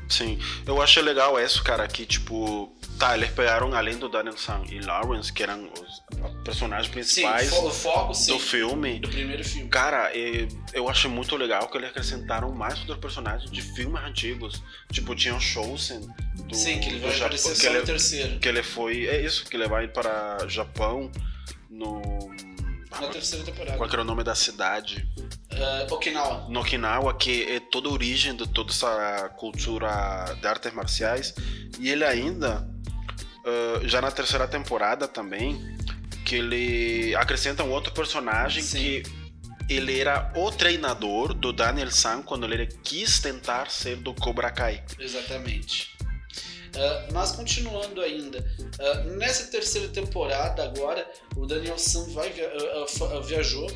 [0.08, 2.70] Sim, eu achei legal isso, cara, que tipo.
[2.98, 6.02] Tá, eles pegaram além do Daniel San e Lawrence, que eram os
[6.44, 9.00] personagens Sim, principais fo- o foco, sim, do filme.
[9.00, 9.68] do primeiro filme.
[9.68, 10.10] Cara,
[10.72, 14.62] eu achei muito legal que eles acrescentaram mais outros personagens de filmes antigos.
[14.92, 16.00] Tipo, tinha o Shousen
[16.46, 17.26] do, sim, que ele vai Japão.
[17.26, 18.38] aparecer só no ele, terceiro.
[18.38, 19.06] que ele foi.
[19.06, 21.10] É isso, que ele vai para Japão
[21.68, 22.00] no.
[22.92, 23.76] Na terceira temporada.
[23.76, 25.04] Qual era o nome da cidade?
[25.50, 26.46] Eh, Okinawa.
[26.48, 31.34] No Okinawa, que é toda a origem de toda essa cultura de artes marciais.
[31.80, 32.64] E ele ainda,
[33.44, 35.58] ah, já na terceira temporada também,
[36.24, 38.78] que ele acrescenta um outro personagem Sim.
[38.78, 39.02] que
[39.68, 44.82] ele era o treinador do Daniel San quando ele quis tentar ser do Cobra Kai.
[44.98, 45.94] Exatamente.
[46.76, 48.44] Ah, mas continuando ainda,
[48.80, 53.66] ah, nessa terceira temporada agora, o Daniel San vai via- ah, viajou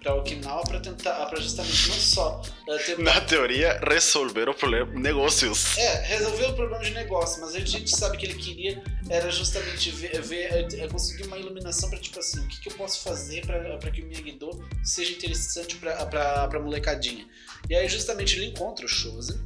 [0.00, 4.92] para Okinawa para tentar, para justamente não só ah, tentar Na teoria, resolver o problema
[4.98, 5.76] negócios.
[5.76, 9.90] é, resolver o problema de negócio, mas a gente sabe que ele queria era justamente
[9.90, 13.44] ver, ver é, conseguir uma iluminação para tipo assim, o que, que eu posso fazer
[13.46, 14.50] para que o Miyagi-Do
[14.84, 17.26] seja interessante para para molecadinha.
[17.68, 19.38] E aí justamente ele encontra o Shozen.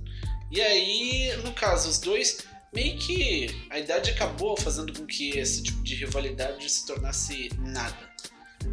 [0.50, 2.38] E aí, no caso, os dois
[2.72, 8.11] meio que a idade acabou fazendo com que esse tipo de rivalidade se tornasse nada.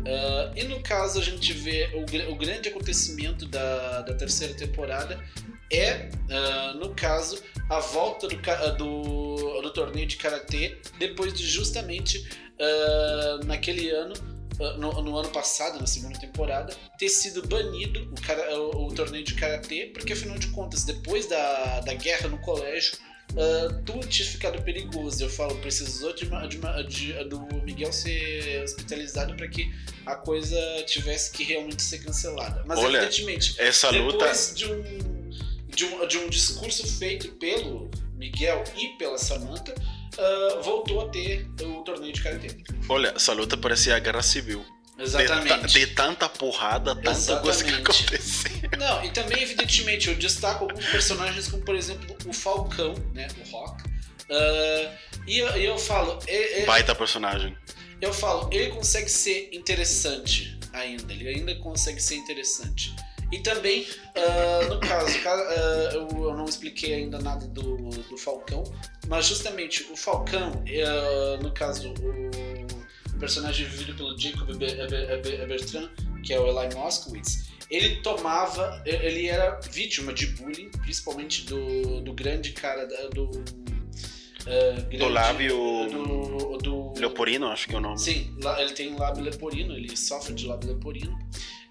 [0.06, 5.20] Ah, e no caso a gente vê o, o grande acontecimento da, da terceira temporada
[5.72, 8.38] é, ah, no caso, a volta do,
[8.78, 12.28] do, do torneio de karatê depois de justamente
[12.60, 14.14] ah, naquele ano,
[14.78, 19.34] no, no ano passado, na segunda temporada, ter sido banido o, o- o torneio de
[19.36, 22.98] karatê, porque afinal de contas, depois da, da guerra no colégio,
[23.38, 25.24] ah, tudo tinha ficado perigoso.
[25.24, 29.72] Eu falo, precisou de, uma- de uma- de- do Miguel ser hospitalizado para que
[30.06, 32.64] a coisa tivesse que realmente ser cancelada.
[32.66, 34.18] Mas Olha, evidentemente, Essa luta.
[34.18, 35.30] depois de um,
[35.68, 39.74] de, um, de um discurso feito pelo Miguel e pela Samantha,
[40.18, 42.58] ah, voltou a ter o torneio de karatê.
[42.90, 44.66] Olha, essa luta parecia a guerra civil.
[44.98, 45.68] De, ta- Exatamente.
[45.74, 47.82] de tanta porrada, tanta coisa que Exatamente.
[47.82, 48.59] aconteceu.
[48.78, 53.28] Não, e também, evidentemente, eu destaco alguns personagens, como por exemplo o Falcão, né?
[53.46, 53.84] O Rock.
[54.30, 54.96] Ah,
[55.28, 57.58] e, eu, e eu falo, é- Baita personagem.
[58.02, 62.94] eu falo, ele consegue ser interessante ainda, ele ainda consegue ser interessante.
[63.32, 68.18] E também, ah, no caso, ca- ah, eu, eu não expliquei ainda nada do, do
[68.18, 68.64] Falcão,
[69.08, 70.64] mas justamente o Falcão,
[71.42, 72.59] no caso, o
[73.20, 75.90] personagem vivido pelo Jacob Bertrand,
[76.24, 82.14] que é o Eli Moskowitz, ele tomava, ele era vítima de bullying, principalmente do, do
[82.14, 83.30] grande cara, do...
[84.48, 88.00] ah, grande- lábio- do, do Leoporino, acho que é o nome.
[88.00, 91.18] Sim, ele tem lábio leporino, ele sofre de lábio leporino.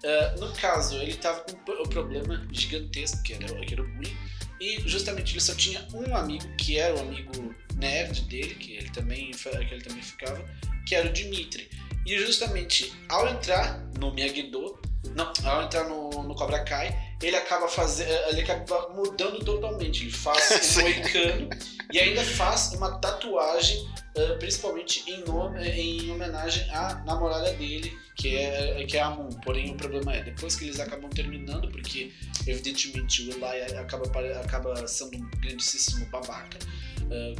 [0.05, 3.87] Ah, no caso, ele tava com um pro- problema gigantesco, que era, que era o
[3.87, 4.15] bullying,
[4.61, 8.89] e justamente ele só tinha um amigo, que era o amigo nerd dele, que ele
[8.91, 10.43] também, que ele também ficava,
[10.89, 11.69] que era o Dimitri.
[12.03, 14.79] E justamente ao entrar no Miyagi-Do,
[15.15, 20.03] não, ao entrar no, no Cobra Kai, ele acaba fazendo, ele acaba mudando totalmente.
[20.03, 21.49] Ele faz um moicano
[21.93, 28.35] e ainda faz uma tatuagem Uh, principalmente em, nome, em homenagem à namorada dele, que
[28.35, 29.29] é, que é a Moon.
[29.45, 32.11] Porém, o problema é, depois que eles acabam terminando, porque
[32.45, 34.03] evidentemente o Eli acaba,
[34.41, 36.57] acaba sendo um grandíssimo babaca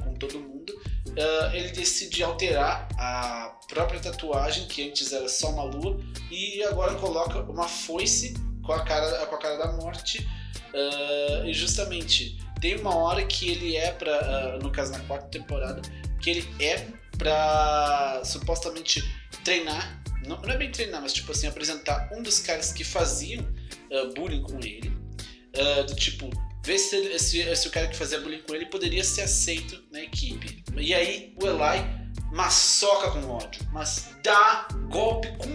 [0.03, 0.73] com todo mundo,
[1.19, 5.99] uh, ele decide alterar a própria tatuagem, que antes era só uma lua,
[6.31, 10.27] e agora coloca uma foice com a cara, com a cara da morte.
[10.73, 15.81] uh, e justamente tem uma hora que ele é para, no caso na quarta temporada,
[16.21, 19.03] que ele é pra supostamente
[19.43, 23.43] treinar, não, não é bem treinar, mas tipo assim, apresentar um dos caras que faziam
[23.43, 26.29] uh, bullying com ele, uh, do tipo,
[26.69, 30.01] ver se, se, se o cara que fazia bullying com ele poderia ser aceito na
[30.03, 30.63] equipe.
[30.77, 31.83] E aí o Eli
[32.31, 35.49] maçoca com ódio, mas dá golpe com,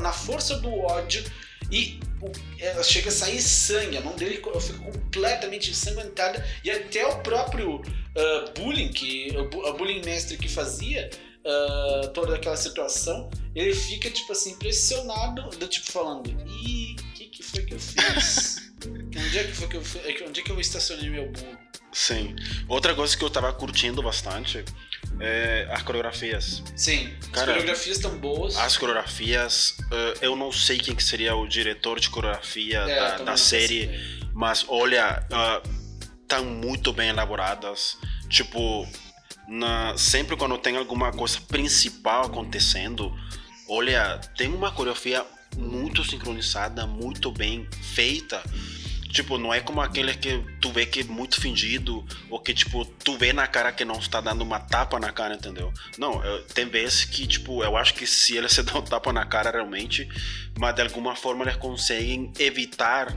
[0.00, 1.24] na força do ódio
[1.72, 7.06] e o- é, chega a sair sangue, a mão dele fica completamente ensanguentada e até
[7.06, 11.08] o próprio uh, bullying, que, o bullying mestre que fazia
[11.46, 17.24] uh, toda aquela situação, ele fica tipo assim, impressionado, do tipo falando, ih, o que,
[17.28, 18.67] que foi que eu fiz?
[18.86, 19.82] onde, é que foi que eu,
[20.28, 21.58] onde é que eu estacionei meu burro?
[21.92, 22.36] Sim.
[22.68, 24.64] Outra coisa que eu tava curtindo bastante
[25.20, 26.62] é as coreografias.
[26.76, 28.56] Sim, Cara, as coreografias estão boas.
[28.56, 33.18] As coreografias, eh, eu não sei quem que seria o diretor de coreografia É, da,
[33.24, 34.00] da série, ideia.
[34.34, 35.26] mas olha,
[36.22, 37.96] estão muito bem elaboradas.
[38.28, 38.86] Tipo,
[39.48, 43.10] na, sempre quando tem alguma coisa principal acontecendo,
[43.66, 45.24] olha, tem uma coreografia
[45.58, 48.42] muito sincronizada, muito bem feita.
[49.10, 52.84] Tipo, não é como aquele que tu vê que é muito fingido, ou que, tipo,
[52.84, 55.72] tu vê na cara que não está dando uma tapa na cara, entendeu?
[55.96, 59.24] Não, eu, tem vezes que, tipo, eu acho que se ele se um tapa na
[59.24, 60.06] cara realmente,
[60.58, 63.08] mas de alguma forma eles conseguem evitar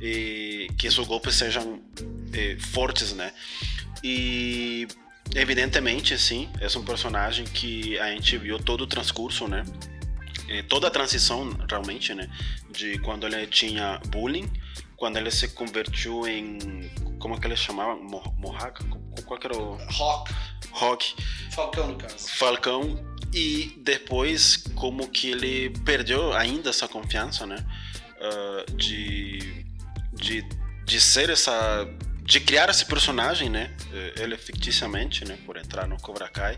[0.00, 1.80] eh, que esses golpes sejam
[2.34, 3.32] eh, fortes, né?
[4.04, 4.86] E
[5.34, 9.64] evidentemente, sim, é um personagem que a gente viu todo o transcurso, né?
[10.50, 12.28] Eh, toda a transição, realmente, né?
[12.68, 14.50] De quando ele tinha bullying,
[14.96, 16.90] quando ele se convertiu em.
[17.20, 17.94] Como é que ele chamava?
[17.96, 18.84] Mohawk?
[19.24, 19.76] Qual que era o.
[19.92, 20.34] Rock.
[20.72, 21.14] Rock.
[21.52, 22.28] Falcão, no caso.
[22.30, 23.10] Falcão.
[23.32, 27.64] E depois, como que ele perdeu ainda essa confiança, né?
[28.18, 29.64] Uh, de,
[30.12, 30.44] de,
[30.84, 31.88] de ser essa
[32.30, 33.72] de criar esse personagem, né?
[33.92, 35.36] Eh, ele ficticiamente, né?
[35.44, 36.56] Por entrar no Cobra Kai.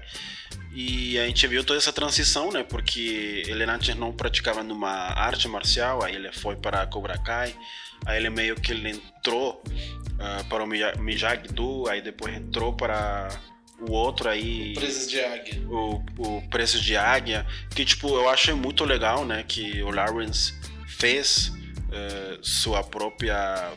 [0.71, 2.63] E a gente viu toda essa transição, né?
[2.63, 7.57] Porque ele antes não praticava numa arte marcial, aí ele foi para Cobra Kai,
[8.05, 13.31] aí ele meio que ele entrou uh, para o Miyagi-Do, aí depois entrou para
[13.81, 14.75] o outro aí.
[14.77, 15.63] O Preços de Águia.
[15.69, 19.43] O, o Preços de Águia, que tipo, eu achei muito legal, né?
[19.43, 20.53] Que o Lawrence
[20.87, 23.73] fez uh, sua própria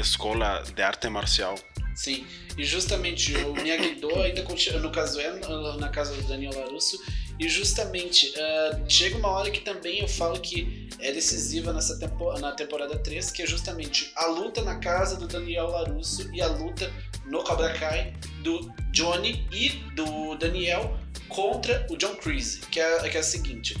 [0.00, 1.56] escola de arte marcial.
[1.94, 2.26] Sim,
[2.58, 5.40] e justamente o Miyagi-Do ainda continua, no caso é
[5.78, 6.98] na casa do Daniel Larusso,
[7.38, 12.32] e justamente uh, chega uma hora que também eu falo que é decisiva nessa tempo,
[12.38, 16.46] na temporada 3, que é justamente a luta na casa do Daniel Larusso e a
[16.46, 16.92] luta
[17.26, 23.16] no Cobra Kai do Johnny e do Daniel contra o John Creasy, que é, que
[23.16, 23.76] é a seguinte,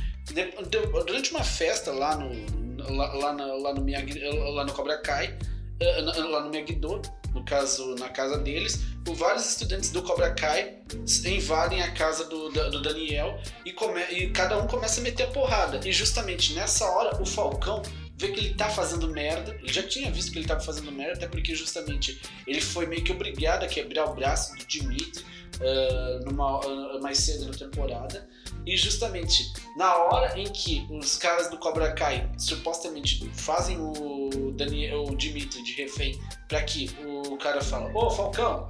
[1.06, 5.36] durante uma festa lá no, lá, lá, lá no, Miyagi, lá no Cobra Kai,
[5.80, 7.02] lá no Miyagi-Do,
[7.34, 8.80] no caso, na casa deles,
[9.14, 10.78] vários estudantes do Cobra Kai
[11.24, 15.26] invadem a casa do, do Daniel e, come, e cada um começa a meter a
[15.28, 15.80] porrada.
[15.86, 17.82] E justamente nessa hora, o Falcão
[18.16, 19.54] vê que ele tá fazendo merda.
[19.54, 23.04] Ele já tinha visto que ele tava fazendo merda, até porque justamente ele foi meio
[23.04, 25.24] que obrigado a quebrar o braço do Dimitri
[25.60, 28.28] uh, numa, uh, mais cedo na temporada.
[28.64, 35.04] E justamente na hora em que os caras do Cobra Kai supostamente fazem o, Daniel,
[35.04, 38.68] o Dimitri de refém para que o cara fala: Ô Falcão,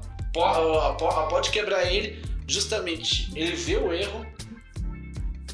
[1.29, 2.23] pode quebrar ele.
[2.49, 4.25] Justamente ele vê o erro,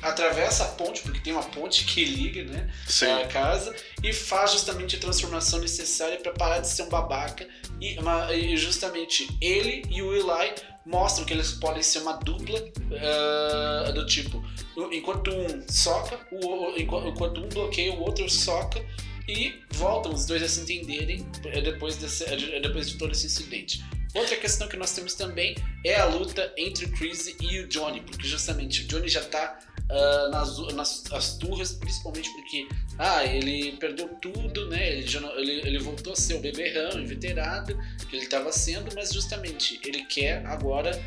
[0.02, 3.06] atravessa a ponte, porque tem uma ponte que liga né, Sim.
[3.06, 7.48] a casa, e faz justamente a transformação necessária para parar de ser um babaca.
[7.80, 7.96] E,
[8.34, 14.04] e justamente ele e o Eli mostram que eles podem ser uma dupla uh, do
[14.06, 14.42] tipo,
[14.92, 18.84] enquanto um soca, o, enquanto um bloqueia, o outro soca
[19.28, 21.26] e voltam os dois a se entenderem
[21.62, 22.24] depois, desse,
[22.60, 23.84] depois de todo esse incidente.
[24.14, 28.02] Outra questão que nós temos também é a luta entre o Chris e o Johnny,
[28.02, 29.58] porque justamente o Johnny já está
[29.92, 32.66] uh, nas, nas as turras, principalmente porque
[32.98, 34.92] ah, ele perdeu tudo, né?
[34.92, 37.78] Ele, já ele, ele voltou a ser o beberrão, inveterado,
[38.08, 40.98] que ele estava sendo, mas justamente ele quer agora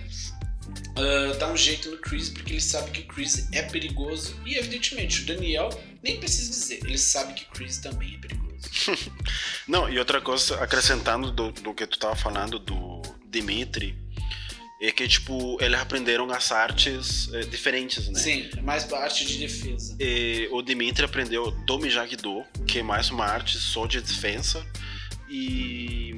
[0.98, 4.40] uh, dar um jeito no Chris, porque ele sabe que Chris é perigoso.
[4.46, 5.70] E evidentemente o Daniel
[6.04, 8.46] nem precisa dizer, ele sabe que Chris também é perigoso.
[9.68, 14.05] não, e outra coisa, acrescentando do, do que tu estava falando do Dimitri
[14.82, 18.20] é que, tipo, eles aprenderam as artes é, diferentes, né?
[18.20, 19.96] Sim, é mais arte de defesa.
[20.00, 24.66] E o Dimitri aprendeu do Miyagi-Do, que é mais uma arte só de defesa,
[25.30, 26.18] e...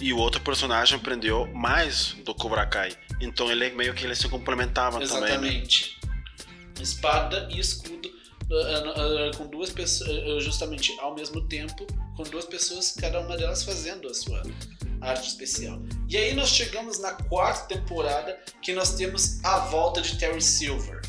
[0.00, 2.90] E o outro personagem aprendeu mais do Cobra Kai.
[3.20, 5.32] Então ele meio que ele se complementava Exatamente.
[5.32, 5.50] também.
[5.50, 5.98] Exatamente.
[6.02, 6.82] Né?
[6.82, 8.08] Espada e escudo
[8.50, 11.86] uh, uh, com duas pessoas, justamente ao mesmo tempo,
[12.22, 14.42] com duas pessoas, cada uma delas fazendo a sua
[15.00, 15.82] arte especial.
[16.08, 21.00] E aí nós chegamos na quarta temporada que nós temos a volta de Terry Silver.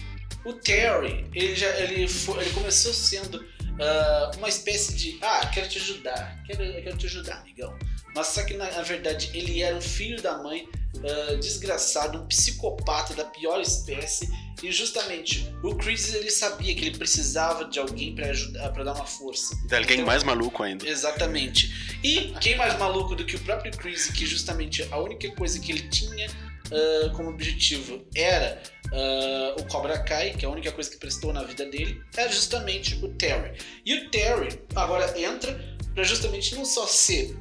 [0.43, 5.69] O Terry, ele já ele, foi, ele começou sendo uh, uma espécie de ah, quero
[5.69, 7.78] te ajudar, quero, quero te ajudar, amigão.
[8.15, 12.28] Mas só que na, na verdade ele era um filho da mãe uh, desgraçado, um
[12.28, 14.30] psicopata da pior espécie.
[14.62, 18.93] E justamente o Chris ele sabia que ele precisava de alguém para ajudar, para dar
[18.93, 19.56] uma força.
[19.67, 20.88] De alguém então, mais maluco ainda.
[20.88, 21.99] Exatamente.
[22.04, 25.71] E quem mais maluco do que o próprio Chris, que justamente a única coisa que
[25.71, 30.89] ele tinha uh, como objetivo era uh, o Cobra Kai, que é a única coisa
[30.89, 33.58] que prestou na vida dele, era justamente o Terry.
[33.86, 35.59] E o Terry agora entra
[35.93, 37.38] para justamente não só ser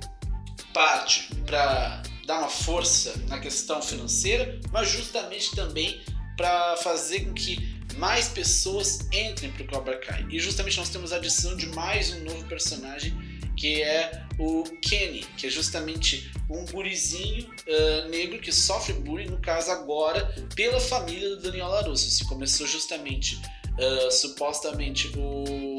[0.72, 6.00] parte para dar uma força na questão financeira, mas justamente também
[6.36, 10.26] para fazer com que mais pessoas entrem para o Cobra Kai.
[10.30, 13.12] E justamente nós temos a adição de mais um novo personagem,
[13.56, 19.38] que é o Kenny, que é justamente um gurizinho uh, negro que sofre bullying, no
[19.38, 22.10] caso agora, pela família do Daniel LaRusso.
[22.10, 23.40] Se começou justamente,
[23.78, 25.71] uh, supostamente, o,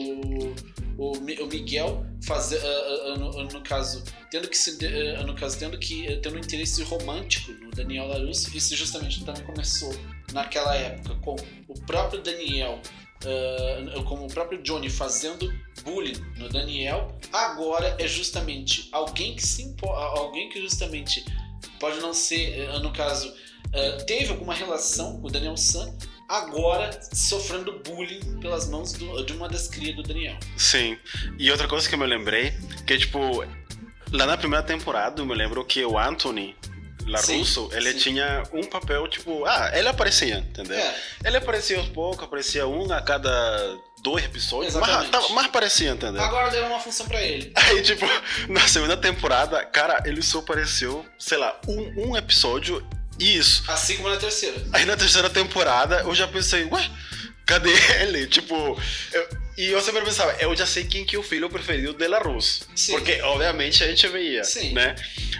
[1.11, 4.77] o, o Miguel fazer, uh, no, no, caso, tendo que se,
[5.25, 8.55] no caso, tendo que tendo um interesse romântico no Daniel LaRusso.
[8.55, 9.93] Isso justamente também começou
[10.31, 11.35] naquela época com
[11.67, 12.81] o próprio Daniel
[13.23, 19.75] uh, como o próprio Johnny fazendo bullying no Daniel, agora é justamente alguém que se
[19.81, 21.25] alguém que justamente
[21.79, 25.95] pode não ser, uh, no caso, uh, teve alguma relação com o Daniel San,
[26.33, 30.37] agora sofrendo bullying pelas mãos do, de uma das crias do Daniel.
[30.57, 30.97] Sim.
[31.37, 32.53] E outra coisa que eu me lembrei,
[32.87, 33.45] que tipo,
[34.11, 36.55] lá na primeira temporada, eu me lembro que o Anthony
[37.05, 37.99] LaRusso, ele sim.
[37.99, 40.77] tinha um papel, tipo, ah, ele aparecia, entendeu?
[40.77, 40.95] É.
[41.25, 46.21] Ele aparecia aos poucos, aparecia um a cada dois episódios, mas, mas aparecia, entendeu?
[46.21, 47.51] Agora deu uma função pra ele.
[47.55, 48.05] Aí, tipo,
[48.49, 52.85] na segunda temporada, cara, ele só apareceu, sei lá, um, um episódio
[53.19, 53.63] isso.
[53.67, 54.57] Assim como na terceira.
[54.71, 56.89] Aí na terceira temporada, eu já pensei, ué,
[57.45, 58.27] cadê ele?
[58.27, 58.79] Tipo,
[59.11, 62.07] eu, e eu sempre pensava, eu já sei quem que é o filho preferido de
[62.07, 62.63] La Rus.
[62.75, 62.93] Sim.
[62.93, 64.73] Porque, obviamente, a gente veia, Sim.
[64.73, 64.95] né?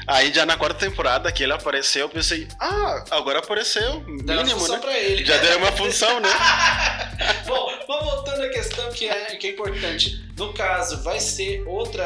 [0.06, 4.78] Aí já na quarta temporada que ele apareceu, eu pensei, ah, agora apareceu, mínimo, né?
[4.78, 5.26] Pra ele.
[5.26, 6.30] Já deu uma função, né?
[7.48, 10.24] Bom, vamos voltando à questão que é, que é importante.
[10.38, 12.06] No caso, vai ser outra,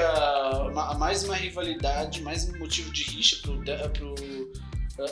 [0.70, 3.62] uma, mais uma rivalidade, mais um motivo de rixa pro,
[3.92, 4.16] pro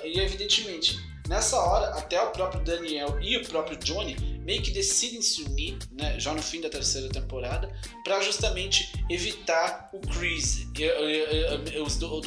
[0.04, 4.16] e evidentemente Nessa hora, até o próprio Daniel e o próprio Johnny
[4.46, 7.72] meio que decidem se unir, né, já no fim da terceira temporada,
[8.04, 10.68] para justamente evitar o Chris,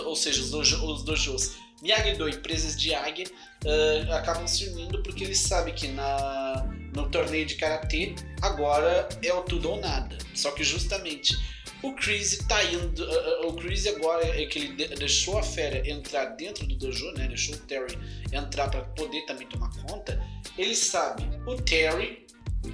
[0.04, 3.24] ou seja, os, dojo, os dojos Miyagi-Do e Presas de Águia
[3.64, 9.32] uh, acabam se unindo porque eles sabem que na, no torneio de Karatê agora é
[9.32, 10.18] o tudo ou nada.
[10.34, 11.36] Só que justamente
[11.82, 13.04] o Chris tá indo.
[13.04, 17.28] Uh, o Chris agora é que ele deixou a fera entrar dentro do dojo, né?
[17.28, 17.98] Deixou o Terry
[18.32, 20.20] entrar para poder também tomar conta.
[20.56, 22.26] Ele sabe, o Terry,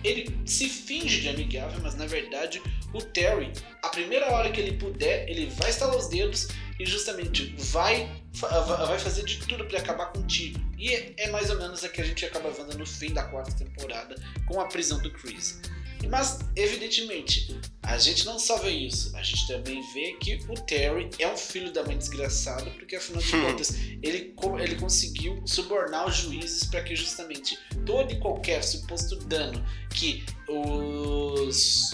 [0.02, 2.62] ele se finge de amigável, mas na verdade
[2.94, 3.52] o Terry,
[3.82, 6.48] a primeira hora que ele puder, ele vai estalar os dedos
[6.78, 10.58] e justamente vai, vai fazer de tudo para acabar contigo.
[10.78, 13.52] E é mais ou menos a que a gente acaba vendo no fim da quarta
[13.52, 15.60] temporada com a prisão do Chris.
[16.08, 21.10] Mas, evidentemente, a gente não só vê isso, a gente também vê que o Terry
[21.18, 23.44] é um filho da mãe desgraçado, porque afinal de hum.
[23.46, 29.64] contas ele, ele conseguiu subornar os juízes para que justamente todo e qualquer suposto dano
[29.94, 31.92] que os,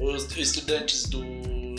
[0.00, 1.22] os estudantes do,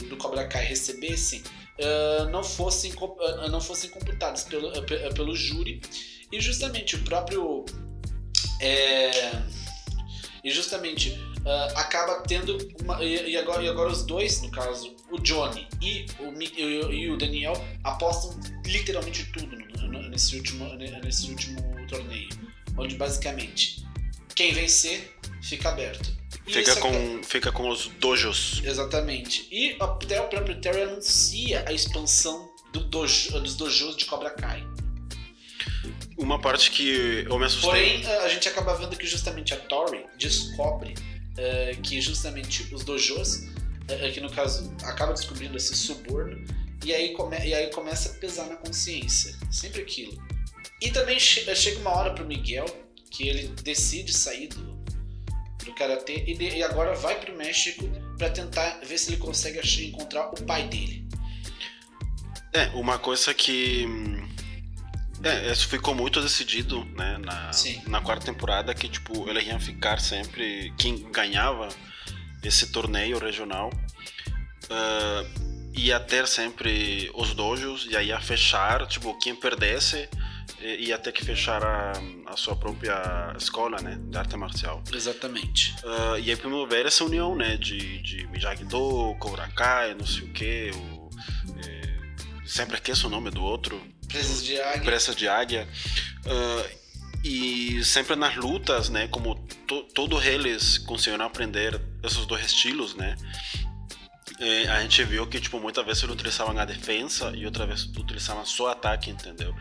[0.09, 1.43] do Cobra Kai recebessem
[1.79, 5.81] uh, não, fossem, uh, não fossem computados pelo, uh, pelo júri.
[6.31, 7.65] E justamente o próprio.
[8.59, 9.31] É,
[10.43, 14.95] e justamente uh, acaba tendo uma, e, e, agora, e agora os dois, no caso,
[15.11, 19.55] o Johnny e o, e, o Daniel apostam literalmente tudo
[20.09, 22.29] nesse, último, nesse último torneio,
[22.77, 23.83] onde basicamente
[24.35, 26.11] quem vencer fica aberto.
[26.47, 28.61] fica com, fica com os dojos.
[28.63, 29.47] Exatamente.
[29.51, 34.63] E até o próprio Terry anuncia a expansão do dojo, dos dojos de Cobra Kai.
[36.17, 38.01] Uma parte que eu me assustei.
[38.01, 40.93] Porém, a gente acaba vendo que justamente a Tori descobre
[41.33, 43.47] uh, que justamente os dojos,
[43.89, 46.43] uh, que no caso acaba descobrindo esse suborno,
[46.85, 49.33] e aí, come, e aí começa a pesar na consciência.
[49.49, 50.21] Sempre aquilo.
[50.81, 52.65] E também che chega uma hora pro Miguel
[53.09, 54.83] que ele decide sair do,
[55.63, 59.59] do karatê e, de, e agora vai pro México para tentar ver se ele consegue
[59.85, 61.07] encontrar o pai dele.
[62.51, 64.27] É, uma coisa que hum,
[65.23, 67.51] é, isso ficou muito decidido, né, na,
[67.87, 71.69] na quarta temporada, que, tipo, eles iam ficar sempre, quem ganhava
[72.43, 73.69] esse torneio regional
[74.65, 80.09] uh, ia ter sempre os dojos, e aí ia fechar, tipo, quem perdesse
[80.79, 81.91] ia ter que fechar a,
[82.25, 84.81] a sua própria escola, né, de arte marcial.
[84.93, 85.75] Exatamente.
[85.83, 90.29] Uh, e aí promover essa união, né, de, de Miyagi-Do, Cobra Kai, não sei o
[90.29, 90.92] que, o, é,
[92.53, 94.81] sempre esqueço o nome do outro, Presas de águia.
[94.83, 95.67] Presas de águia.
[96.25, 96.83] Uh,
[97.23, 99.35] e sempre nas lutas, né, como
[99.65, 103.15] to, todos eles conseguiram aprender esses dois estilos, né,
[104.39, 107.85] é, a gente viu que tipo muitas vezes eles utilizavam a defesa e outra vez
[107.85, 109.55] utilizavam só ataque, entendeu?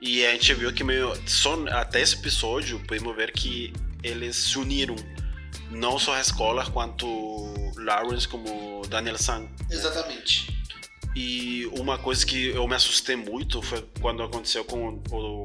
[0.00, 3.72] E a gente viu que meio só até esse episódio podemos ver que
[4.02, 4.96] eles se uniram
[5.70, 7.06] não só a escola quanto
[7.76, 9.40] Lawrence como Daniel San.
[9.40, 9.48] Né?
[11.16, 15.44] E uma coisa que eu me assustei muito foi quando aconteceu com o.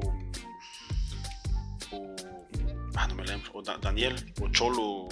[2.94, 3.50] ah, não me lembro.
[3.54, 5.08] O Daniel, o Cholo.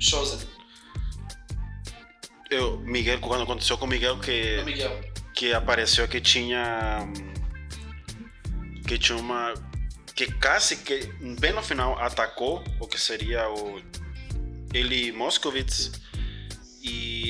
[0.00, 0.40] Chosen.
[2.50, 4.58] Eu, Miguel, quando aconteceu com Miguel que.
[4.62, 4.98] O Miguel.
[5.00, 6.98] Que que apareceu que tinha
[8.86, 9.54] que tinha uma
[10.14, 11.06] que quase que
[11.40, 13.80] bem no final atacou o que seria o
[14.74, 15.90] ele Moscovitz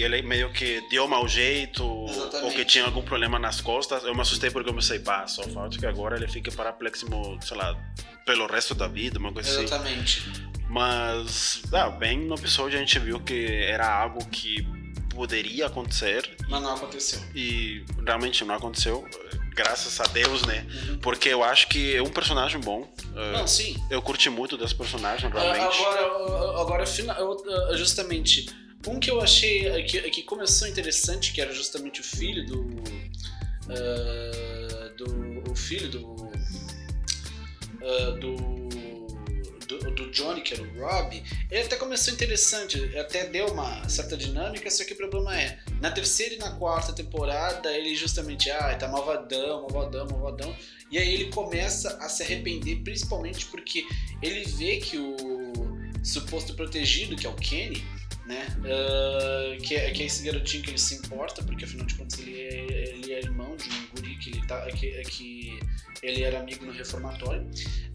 [0.03, 2.44] ele meio que deu mau jeito Exatamente.
[2.44, 4.05] ou que tinha algum problema nas costas.
[4.05, 7.57] Eu me assustei porque eu pensei, pá, só falta que agora ele fique parapléxico, sei
[7.57, 7.76] lá,
[8.26, 9.64] pelo resto da vida, uma coisa assim.
[9.64, 10.22] Exatamente.
[10.68, 14.66] Mas, ah, bem no episódio a gente viu que era algo que
[15.14, 17.20] poderia acontecer Mas não aconteceu.
[17.34, 19.07] e realmente não aconteceu,
[19.55, 20.66] graças a Deus, né?
[20.88, 20.98] Uhum.
[21.00, 22.90] Porque eu acho que é um personagem bom.
[23.14, 23.76] eh, Não, sim.
[23.90, 25.78] eu curti muito desse personagem, Ah, realmente.
[25.82, 28.46] Agora, agora ah, justamente,
[28.87, 32.83] um que eu achei ah, que, que começou interessante, que era justamente o filho do.
[33.68, 36.30] ah, do o filho do.
[37.83, 38.62] ah, do.
[39.62, 44.18] Do, do Johnny, que era o Rob, ele até começou interessante, até deu uma certa
[44.18, 48.74] dinâmica, só que o problema é, na terceira e na quarta temporada, ele justamente, ah,
[48.74, 50.55] tá malvadão, malvadão, malvadão,
[50.91, 53.87] e aí ele começa a se arrepender, principalmente porque
[54.20, 55.16] ele vê que o
[56.03, 57.83] suposto protegido, que é o Kenny,
[58.26, 58.46] né?
[58.64, 62.18] ah, que, é, que é esse garotinho que ele se importa, porque afinal de contas
[62.20, 64.66] ele é, ele é irmão de um guri que ele tá.
[64.66, 65.60] que, que
[66.02, 67.48] ele era amigo no reformatório.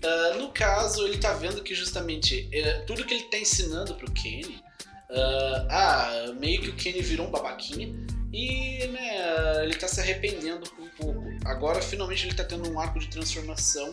[0.04, 4.12] Ah, no caso, ele tá vendo que justamente eh, tudo que ele tá ensinando pro
[4.12, 4.62] Kenny.
[5.10, 7.94] ah, ah, meio que o Kenny virou um babaquinha.
[8.32, 11.24] E né, ele tá se arrependendo um pouco.
[11.46, 13.92] Agora finalmente ele tá tendo um arco de transformação.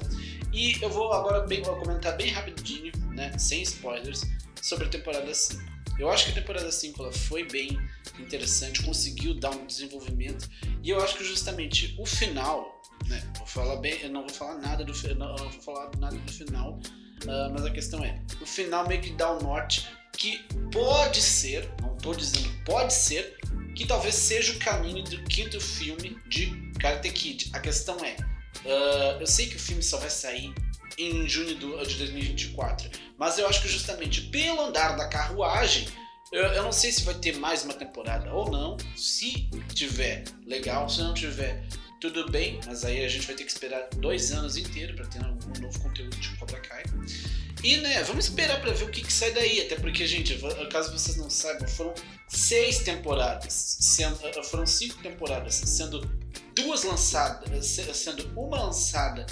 [0.52, 4.22] E eu vou agora bem, vou comentar bem rapidinho, né, sem spoilers,
[4.60, 5.73] sobre a temporada 5.
[5.98, 7.78] Eu acho que a temporada 5 ela foi bem
[8.18, 10.48] interessante, conseguiu dar um desenvolvimento.
[10.82, 14.58] E eu acho que justamente o final, né, vou falar bem, eu não vou falar
[14.58, 16.80] nada do não, vou falar nada do final,
[17.28, 20.38] ah, mas a questão é, o final meio que dá o norte que
[20.72, 23.36] pode ser, não tô dizendo pode ser,
[23.74, 27.50] que talvez seja o caminho do quinto filme de Karate Kid.
[27.52, 28.16] A questão é,
[28.66, 30.52] ah, eu sei que o filme só vai sair
[30.98, 35.86] em junho do- de 2024, mas eu acho que justamente pelo andar da carruagem,
[36.32, 38.76] eu, eu não sei se vai ter mais uma temporada ou não.
[38.96, 40.88] Se tiver, legal.
[40.88, 41.64] Se não tiver,
[42.00, 42.58] tudo bem.
[42.66, 45.80] Mas aí a gente vai ter que esperar dois anos inteiros para ter algum novo
[45.80, 46.82] conteúdo de Cobra Kai.
[47.62, 49.60] E né, vamos esperar para ver o que, que sai daí.
[49.60, 50.36] Até porque, gente,
[50.70, 51.94] caso vocês não saibam, foram
[52.28, 53.52] seis temporadas.
[53.80, 56.00] Sendo, eh, foram cinco temporadas, sendo
[56.56, 59.24] duas lançadas, se- sendo uma lançada,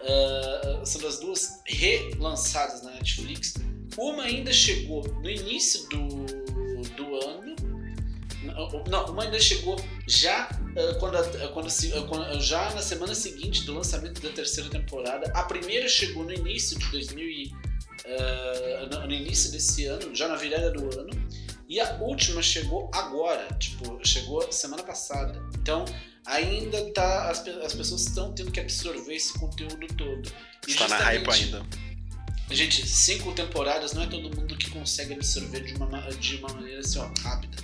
[0.00, 3.54] ah, sendo as duas relançadas na Netflix.
[3.96, 6.24] Uma ainda chegou no início do,
[6.96, 7.56] do ano.
[8.88, 9.76] Não, uma ainda chegou
[10.06, 14.70] já ah, quando, a- quando, ah, quando- já na semana seguinte do lançamento da terceira
[14.70, 15.30] temporada.
[15.34, 17.52] A primeira chegou no início de 2000 e,
[18.90, 21.10] no- no início desse ano, já na virada do ano.
[21.68, 25.38] E a última chegou agora, tipo, chegou semana passada.
[25.60, 25.84] Então,
[26.28, 27.30] ainda tá.
[27.30, 30.30] As, as pessoas estão tendo que absorver esse conteúdo todo.
[30.66, 31.66] E Está na hype ainda.
[32.50, 36.48] Gente, cinco temporadas não é todo mundo que consegue absorver de uma, ma- de uma
[36.54, 37.58] maneira assim, ó, rápida.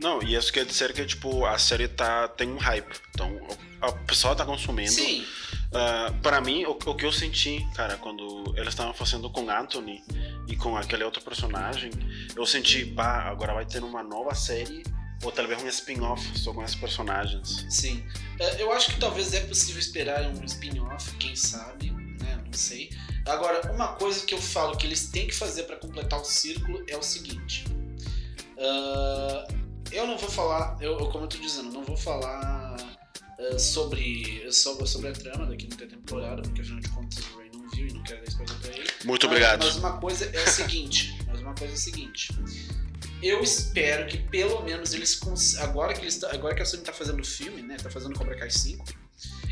[0.00, 2.92] Não, e isso quer dizer que, tipo, a série tá, tem um hype.
[3.14, 4.90] Então, o, o pessoal tá consumindo.
[4.90, 5.24] Sim,
[5.72, 10.02] Ah, para mim, o, o que eu senti, cara, quando eles estavam fazendo com Anthony
[10.48, 11.90] e com aquele outro personagem,
[12.34, 14.82] eu senti, pá, agora vai ter uma nova série
[15.22, 17.66] ou talvez um spin-off só com esses personagens.
[17.70, 18.04] sim.
[18.38, 22.42] É, Eu acho que talvez é possível esperar um spin-off, quem sabe, né?
[22.44, 22.90] Não sei.
[23.26, 26.84] Agora, uma coisa que eu falo que eles têm que fazer para completar o círculo
[26.88, 27.64] é o seguinte.
[28.58, 29.46] Ah,
[29.90, 32.76] eu não vou falar, eu, como eu tô dizendo, não vou falar
[33.38, 37.50] ah, sobre, sobre, sobre a trama da quinta temporada, porque afinal de contas o Ray
[37.52, 38.90] não viu e não quero dar spoiler pra ele.
[39.04, 39.64] Muito Mas- obrigado.
[39.64, 42.28] Mas uma coisa é o seguinte, mas uma coisa é o seguinte.
[43.22, 46.92] Eu espero que pelo menos eles cons- agora que eles agora que a Sony tá
[46.92, 48.84] fazendo o filme, né, tá fazendo Cobra Kai 5,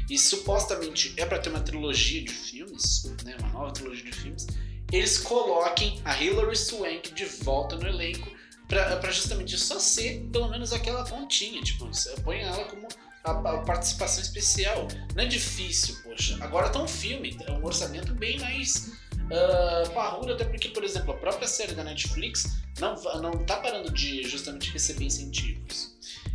[0.09, 4.47] e supostamente é pra ter uma trilogia de filmes, né, uma nova trilogia de filmes,
[4.93, 8.29] eles coloquem a Hilary Swank de volta no elenco
[8.67, 11.89] pra justamente só ser pelo menos aquela pontinha, tipo,
[12.25, 12.89] põe ela como
[13.25, 14.87] a, a participação especial.
[15.15, 16.37] Não é difícil, poxa.
[16.41, 18.93] Agora tá um filme, é um orçamento bem mais
[19.33, 23.91] ah, parrudo, até porque, por exemplo, a própria série da Netflix não, não tá parando
[23.93, 25.95] de justamente receber incentivos.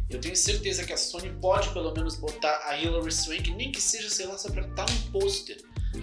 [0.10, 3.82] Eu tenho certeza que a Sony pode pelo menos botar a Hilary Swank, nem que
[3.82, 5.58] seja, sei lá, só pra estar num pôster,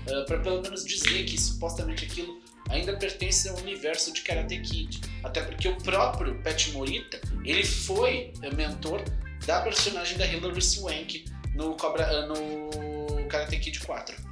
[0.08, 5.00] ah, pra pelo menos dizer que supostamente aquilo ainda pertence ao universo de Karate Kid.
[5.22, 9.02] Até porque o próprio Pat Morita, ele foi mentor
[9.46, 11.24] da personagem da Hilary Swank
[11.54, 14.31] no, Cobra, ah, no Karate Kid 4.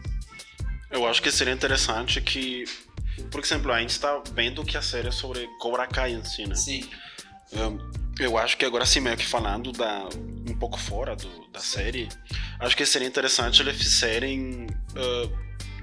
[0.90, 2.64] Eu acho que seria interessante que,
[3.30, 6.46] por exemplo, a gente está vendo que a série é sobre Cobra Kai em si,
[6.46, 6.54] né?
[6.54, 6.88] Sim.
[7.52, 7.78] Um,
[8.18, 10.06] Eu acho que agora sim, meio que falando da,
[10.48, 12.08] um pouco fora do, da série,
[12.58, 15.38] acho que seria interessante eles fizerem uh,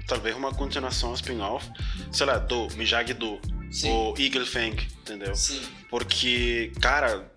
[0.06, 1.68] talvez uma continuação spin-off,
[2.12, 3.40] sei lá, do Miyagi-Do,
[3.84, 5.34] o Eagle Fang, entendeu?
[5.34, 5.60] Sim.
[5.90, 7.30] Porque, cara,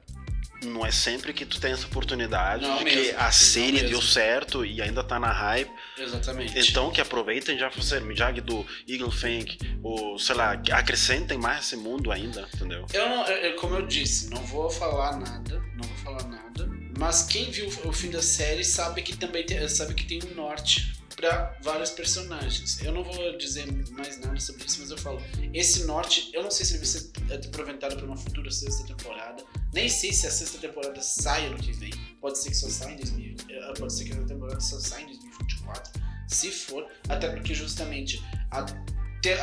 [0.63, 3.89] não é sempre que tu tem essa oportunidade Não de mesmo, a série mesmo.
[3.89, 5.71] deu certo e ainda tá na hype.
[5.97, 6.57] Exatamente.
[6.69, 11.75] Então que aproveitem já fazer Miyagi do Eagle Fang, ou sei lá, acrescentem mais esse
[11.75, 12.85] mundo ainda, entendeu?
[12.93, 16.69] Eu não, eu- eu- como eu disse, não vou falar nada, não vou falar nada.
[16.97, 20.35] Mas quem viu o fim da série sabe que também tem, sabe que tem um
[20.35, 22.81] norte para vários personagens.
[22.83, 25.21] Eu não vou dizer mais nada sobre isso, mas eu falo,
[25.53, 27.11] esse norte, eu não sei se ele vai ser
[27.47, 29.43] aproveitado para uma futura sexta temporada.
[29.73, 31.91] Nem sei se a sexta temporada sai ano que vem.
[32.19, 35.03] Pode ser que só saia em 2000, eh, pode ser que a temporada só saia
[35.03, 35.91] em 2024,
[36.27, 38.65] se for, até porque justamente a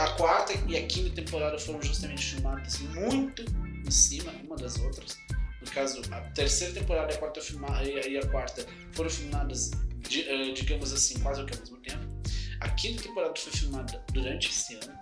[0.01, 3.45] a quarta e a quinta temporada foram justamente filmadas muito
[3.87, 5.17] em cima uma das outras.
[5.63, 9.71] No caso, a terceira temporada e a quarta, filma- e a- quarta foram filmadas,
[10.13, 12.05] eh, digamos assim, quase ao mesmo tempo.
[12.61, 14.98] A quinta temporada foi filmada durante esse ano.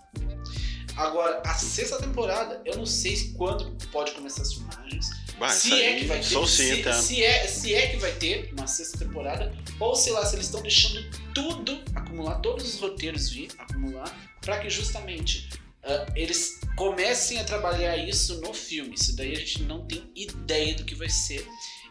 [0.97, 5.11] Agora, a sexta temporada, eu não sei quando pode começar as filmagens.
[5.39, 6.93] Bah, se é que vai ter, se, tá?
[6.95, 10.47] se é, se é que vai ter uma sexta temporada, ou sei lá, se eles
[10.47, 15.51] estão deixando tudo acumular, todos os roteiros vir acumular, para que justamente
[15.87, 18.95] ah, eles comecem a trabalhar isso no filme.
[18.95, 21.47] Isso daí a gente não tem ideia do que vai ser.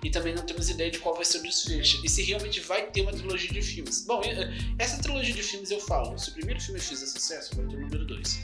[0.06, 1.99] E também não temos ideia de qual vai ser o desfecho.
[2.06, 4.06] E se realmente vai ter uma trilogia de filmes.
[4.06, 6.16] Bom, eh, essa trilogia de filmes eu falo.
[6.16, 8.39] Se o primeiro filme fizer sucesso, vai ter o número 2.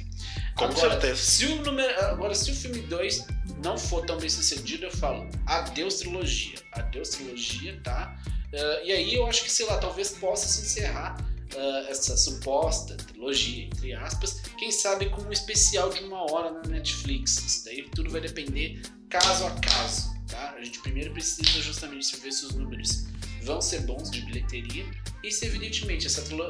[0.57, 1.21] Com agora, certeza.
[1.21, 3.27] Se o número, agora, se o filme 2
[3.63, 6.55] não for tão bem sucedido, eu falo adeus trilogia.
[6.71, 8.19] Adeus trilogia, tá?
[8.51, 11.15] Ah, e aí eu acho que, sei lá, talvez possa se encerrar
[11.55, 16.61] ah, essa suposta trilogia, entre aspas, quem sabe com um especial de uma hora na
[16.61, 17.37] Netflix.
[17.37, 20.55] Isso daí tudo vai depender caso a caso, tá?
[20.57, 23.05] A gente primeiro precisa justamente ver se os números
[23.43, 24.85] vão ser bons de bilheteria
[25.23, 26.43] e se evidentemente essa trilo-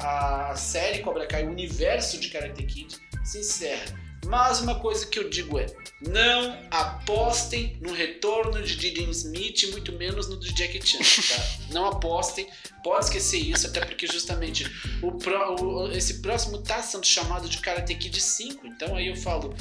[0.00, 4.06] a, a série Cobra Kai, o universo de Karate Kid se encerra.
[4.26, 5.66] Mas uma coisa que eu digo é,
[6.00, 11.44] não apostem no retorno de Jaden Smith, muito menos no de Jackie Chan, tá?
[11.72, 12.48] Não apostem,
[12.82, 14.64] pode esquecer isso, até porque justamente
[15.00, 19.14] o, pró- o- esse próximo tá sendo chamado de Karate Kid 5, então aí eu
[19.16, 19.54] falo,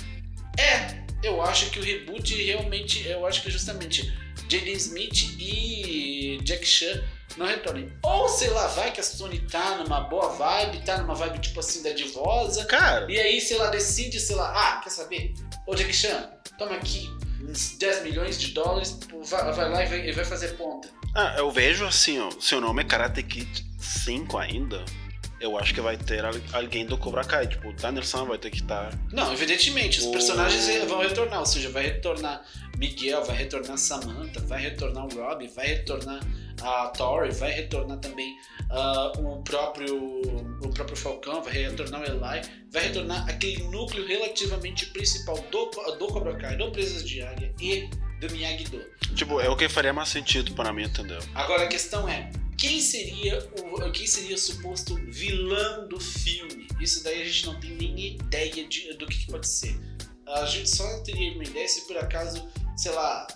[0.58, 4.14] é, eu acho que o reboot realmente, eu acho que justamente
[4.50, 7.04] Jaden Smith e Jack Chan
[7.38, 7.92] não retornem.
[8.04, 11.60] Ou sei lá, vai que a Sony tá numa boa vibe, tá numa vibe tipo
[11.60, 15.34] assim da divosa, Cara, e aí, sei lá, decide, sei lá, ah, quer saber?
[15.68, 17.10] Ô Jack Chan, toma aqui
[17.44, 20.90] uns 10 milhões de dólares, vai, vai lá e vai, e vai fazer ponta.
[21.16, 24.86] ah, eu vejo assim, ó, se o nome é Karate Kid 5 ainda,
[25.40, 28.50] eu acho que vai ter al- alguém do Cobra Kai, tipo, o Danielson vai ter
[28.50, 28.92] que estar.
[29.12, 32.44] Não, evidentemente, os O- personagens vão retornar, ou seja, vai retornar
[32.78, 36.20] Miguel, vai retornar Samantha, vai retornar o Robbie, vai retornar
[36.62, 38.34] a Tori, vai retornar também
[38.70, 40.22] ah, o próprio
[40.64, 42.20] o próprio Falcão, vai retornar o Eli,
[42.72, 45.70] vai retornar aquele núcleo relativamente principal do,
[46.00, 47.90] do Cobra Kai, do Presas de Águia e
[48.28, 48.82] do Miyagi-Do.
[49.16, 51.20] Tipo, é o que faria mais sentido para mim, entendeu?
[51.34, 56.68] Agora a questão é, quem seria o quem seria o suposto vilão do filme?
[56.82, 59.80] Isso daí a gente não tem nem ideia de- do que, que pode ser.
[60.28, 63.28] A gente só teria uma ideia se por acaso, sei lá,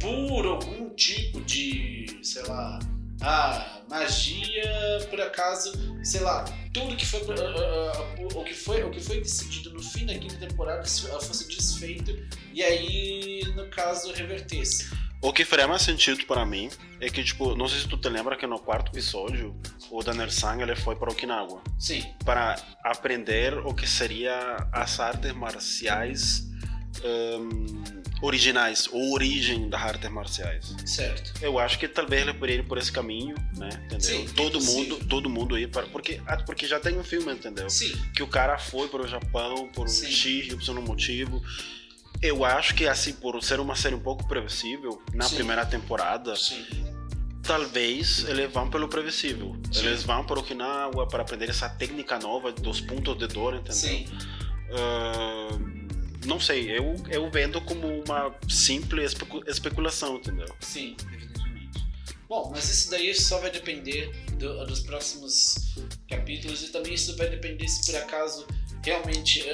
[0.00, 2.78] por algum tipo de, sei lá,
[3.20, 5.72] ah, magia, por acaso,
[6.04, 9.72] sei lá, tudo que foi ah, ah, ah, o, que foi o que foi decidido
[9.72, 12.16] no fim da quinta temporada se- fosse desfeito
[12.52, 14.90] e aí no caso revertesse.
[15.20, 18.08] O que faria mais sentido para mim é que, tipo, não sei se tu te
[18.08, 19.52] lembra que no quarto episódio
[19.90, 22.54] o Daniel-san ele foi para Okinawa Sim, para
[22.84, 26.46] aprender o que seria as artes marciais
[27.04, 30.74] hum, originais, ou origem das artes marciais.
[30.84, 31.32] certo.
[31.40, 33.68] Eu acho que talvez ele poderia ir por esse caminho, né?
[33.86, 34.00] Entendeu?
[34.00, 34.74] Sim, todo possível.
[34.96, 37.68] mundo, todo mundo ir para porque ah, porque já tem um filme, entendeu?
[37.70, 40.10] Sim, Que o cara foi para o Japão por um Sim.
[40.10, 41.42] X, Y motivo.
[42.20, 45.36] Eu acho que assim, por ser uma série um pouco previsível na Sim.
[45.36, 46.64] primeira temporada, sim.
[47.42, 49.56] talvez eles vão pelo previsível.
[49.70, 49.86] Sim.
[49.86, 53.72] Eles vão para Okinawa para aprender essa técnica nova dos pontos de dor, entendeu?
[53.74, 54.06] Sim.
[54.72, 55.48] Ah,
[56.28, 60.46] não sei, eu, eu vendo como uma simples especu- especulação, entendeu?
[60.60, 61.84] Sim, evidentemente.
[62.28, 65.74] Bom, mas isso daí só vai depender do- dos próximos
[66.08, 68.46] capítulos e também isso vai depender se por acaso
[68.84, 69.44] realmente,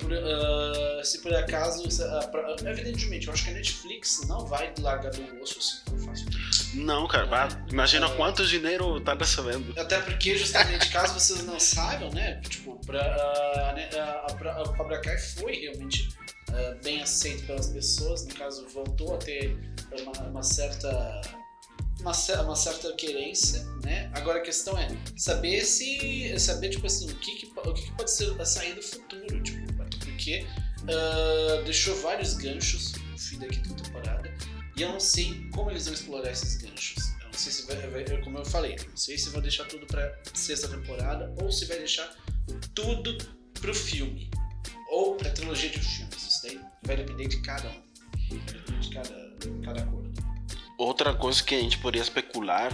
[0.00, 1.84] por, eh, se por acaso,
[2.64, 6.26] evidentemente, eu acho que a Netflix não vai largar do osso assim tão fácil.
[6.74, 8.16] Não, cara, imagina Ah.
[8.16, 9.72] quanto dinheiro tá recebendo.
[9.78, 12.40] Até porque, justamente, caso vocês não saibam, né?
[12.48, 16.08] Tipo, pra, a, a, a, Cobra Kai foi realmente
[16.50, 19.56] uh, bem aceito pelas pessoas, no caso voltou a ter
[20.00, 21.20] uma, uma certa
[22.00, 24.10] uma, uma, certa querência, né?
[24.14, 27.92] Agora a questão é saber se saber tipo assim o que, que o que, que
[27.92, 29.66] pode ser a sair do futuro, tipo
[30.16, 30.46] porque
[30.82, 34.34] uh, deixou vários ganchos no fim da quinta temporada
[34.76, 37.12] e eu não sei como eles vão explorar esses ganchos.
[37.20, 39.86] Eu não sei se vai, vai como eu falei, não sei se vão deixar tudo
[39.86, 42.12] para sexta temporada ou se vai deixar
[42.74, 43.16] tudo
[43.60, 44.30] pro filme
[44.90, 46.22] ou pra trilogia de filmes.
[46.22, 50.05] Isso daí vai depender de cada um, de cada, cada acordo.
[50.78, 52.70] Outra coisa que a gente poderia especular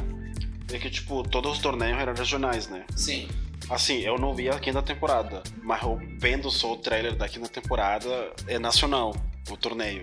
[0.72, 2.84] é que, tipo, todos os torneios eram regionais, né?
[2.96, 3.28] Sim.
[3.70, 7.48] Assim, eu não vi a quinta temporada, mas eu vendo só o trailer da quinta
[7.48, 9.14] temporada, é nacional
[9.50, 10.02] o torneio.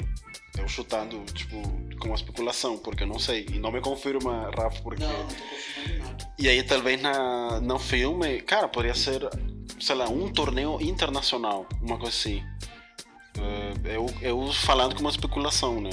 [0.58, 1.62] Eu chutando, tipo,
[2.00, 3.46] com uma especulação, porque eu não sei.
[3.52, 5.04] E não me confirma, Rafa, porque.
[5.04, 6.34] Não, não nada.
[6.38, 9.30] E aí, talvez na, no filme, cara, poderia ser,
[9.80, 12.44] sei lá, um torneio internacional, uma coisa assim.
[13.38, 15.92] Uh, eu, eu falando com uma especulação, né?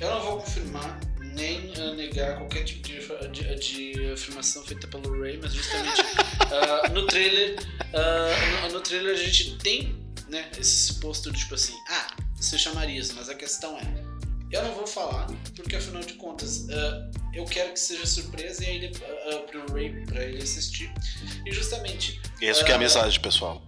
[0.00, 2.98] Eu não vou confirmar nem uh, negar qualquer tipo de,
[3.28, 9.14] de, de, afirmação feita pelo Ray, mas justamente uh, no trailer, uh, no, no, trailer
[9.14, 13.34] a gente tem né, esse suposto de tipo assim, ah, você chamaria isso, mas a
[13.34, 14.04] questão é,
[14.50, 16.66] eu não vou falar, porque afinal de contas,
[17.32, 18.92] eu quero que seja surpresa e aí
[19.32, 20.92] uh, pro Ray, pra ele assistir.
[21.46, 22.20] E justamente.
[22.40, 23.62] Isso que é a mensagem, pessoal.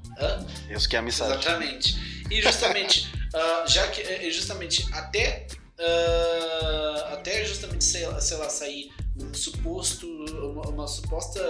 [0.68, 1.38] Isso que é a mensagem.
[1.38, 2.24] Exatamente.
[2.28, 3.08] E justamente,
[3.68, 5.46] já que justamente até
[5.82, 11.40] uh, até justamente, sei lá, sei lá, sair um suposto, uma, uma suposta.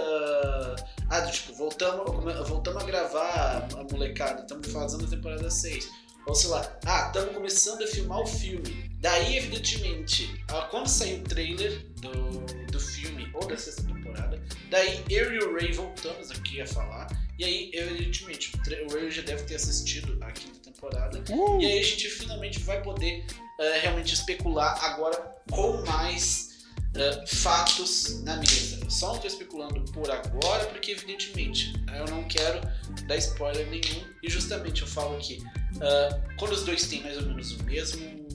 [1.09, 2.05] Ah, tipo, voltamos,
[2.47, 6.03] voltamos a gravar a molecada, estamos fazendo a temporada 6.
[6.25, 8.89] Ou sei lá, ah, estamos começando a filmar o filme.
[8.99, 15.03] Daí, evidentemente, ah, quando sair o trailer do, do filme ou da sexta temporada, daí
[15.09, 17.07] eu e o Ray voltamos aqui a falar.
[17.37, 18.53] E aí, evidentemente,
[18.89, 21.23] o Ray já deve ter assistido a quinta temporada.
[21.29, 21.61] Uh.
[21.61, 23.25] E aí a gente finalmente vai poder
[23.59, 25.17] uh, realmente especular agora
[25.51, 28.79] com mais uh, fatos na mesa.
[28.83, 32.61] Eu só não estou especulando por agora, porque evidentemente eu não quero
[33.07, 34.05] dar spoiler nenhum.
[34.21, 38.27] E justamente eu falo que uh, quando os dois têm mais ou menos o mesmo,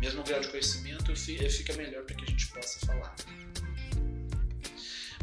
[0.00, 3.14] mesmo grau de conhecimento, fica melhor para que a gente possa falar.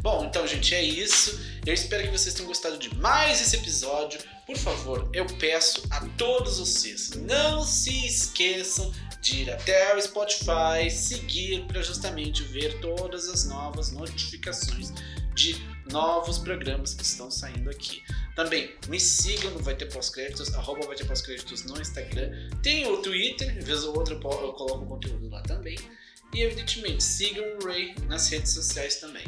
[0.00, 1.40] Bom, então, gente, é isso.
[1.66, 4.20] Eu espero que vocês tenham gostado de mais esse episódio.
[4.46, 10.90] Por favor, eu peço a todos vocês, não se esqueçam de ir até o Spotify,
[10.90, 14.92] seguir para justamente ver todas as novas notificações
[15.34, 15.56] de
[15.90, 18.02] novos programas que estão saindo aqui.
[18.34, 22.30] Também me sigam no Vai Ter Pós-Créditos, arroba Vai Ter Pós-Créditos no Instagram.
[22.62, 25.76] Tem o Twitter, vez ou outra eu coloco conteúdo lá também.
[26.34, 29.24] E evidentemente, sigam o Ray nas redes sociais também.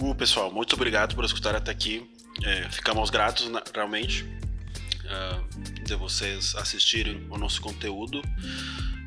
[0.00, 2.10] Uh, pessoal, muito obrigado por escutar até aqui.
[2.42, 8.22] É, ficamos gratos realmente uh, de vocês assistirem o nosso conteúdo.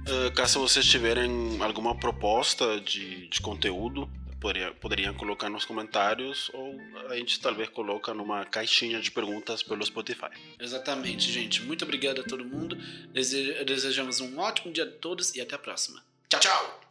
[0.08, 6.82] Uh, caso vocês tiverem alguma proposta de, de conteúdo, poderia, poderiam colocar nos comentários ou
[7.10, 10.32] a gente talvez coloca numa caixinha de perguntas pelo Spotify.
[10.60, 11.62] Exatamente, gente.
[11.62, 12.76] Muito obrigado a todo mundo.
[13.14, 16.04] Desejamos um ótimo dia a todos e até a próxima.
[16.28, 16.91] Tchau, tchau!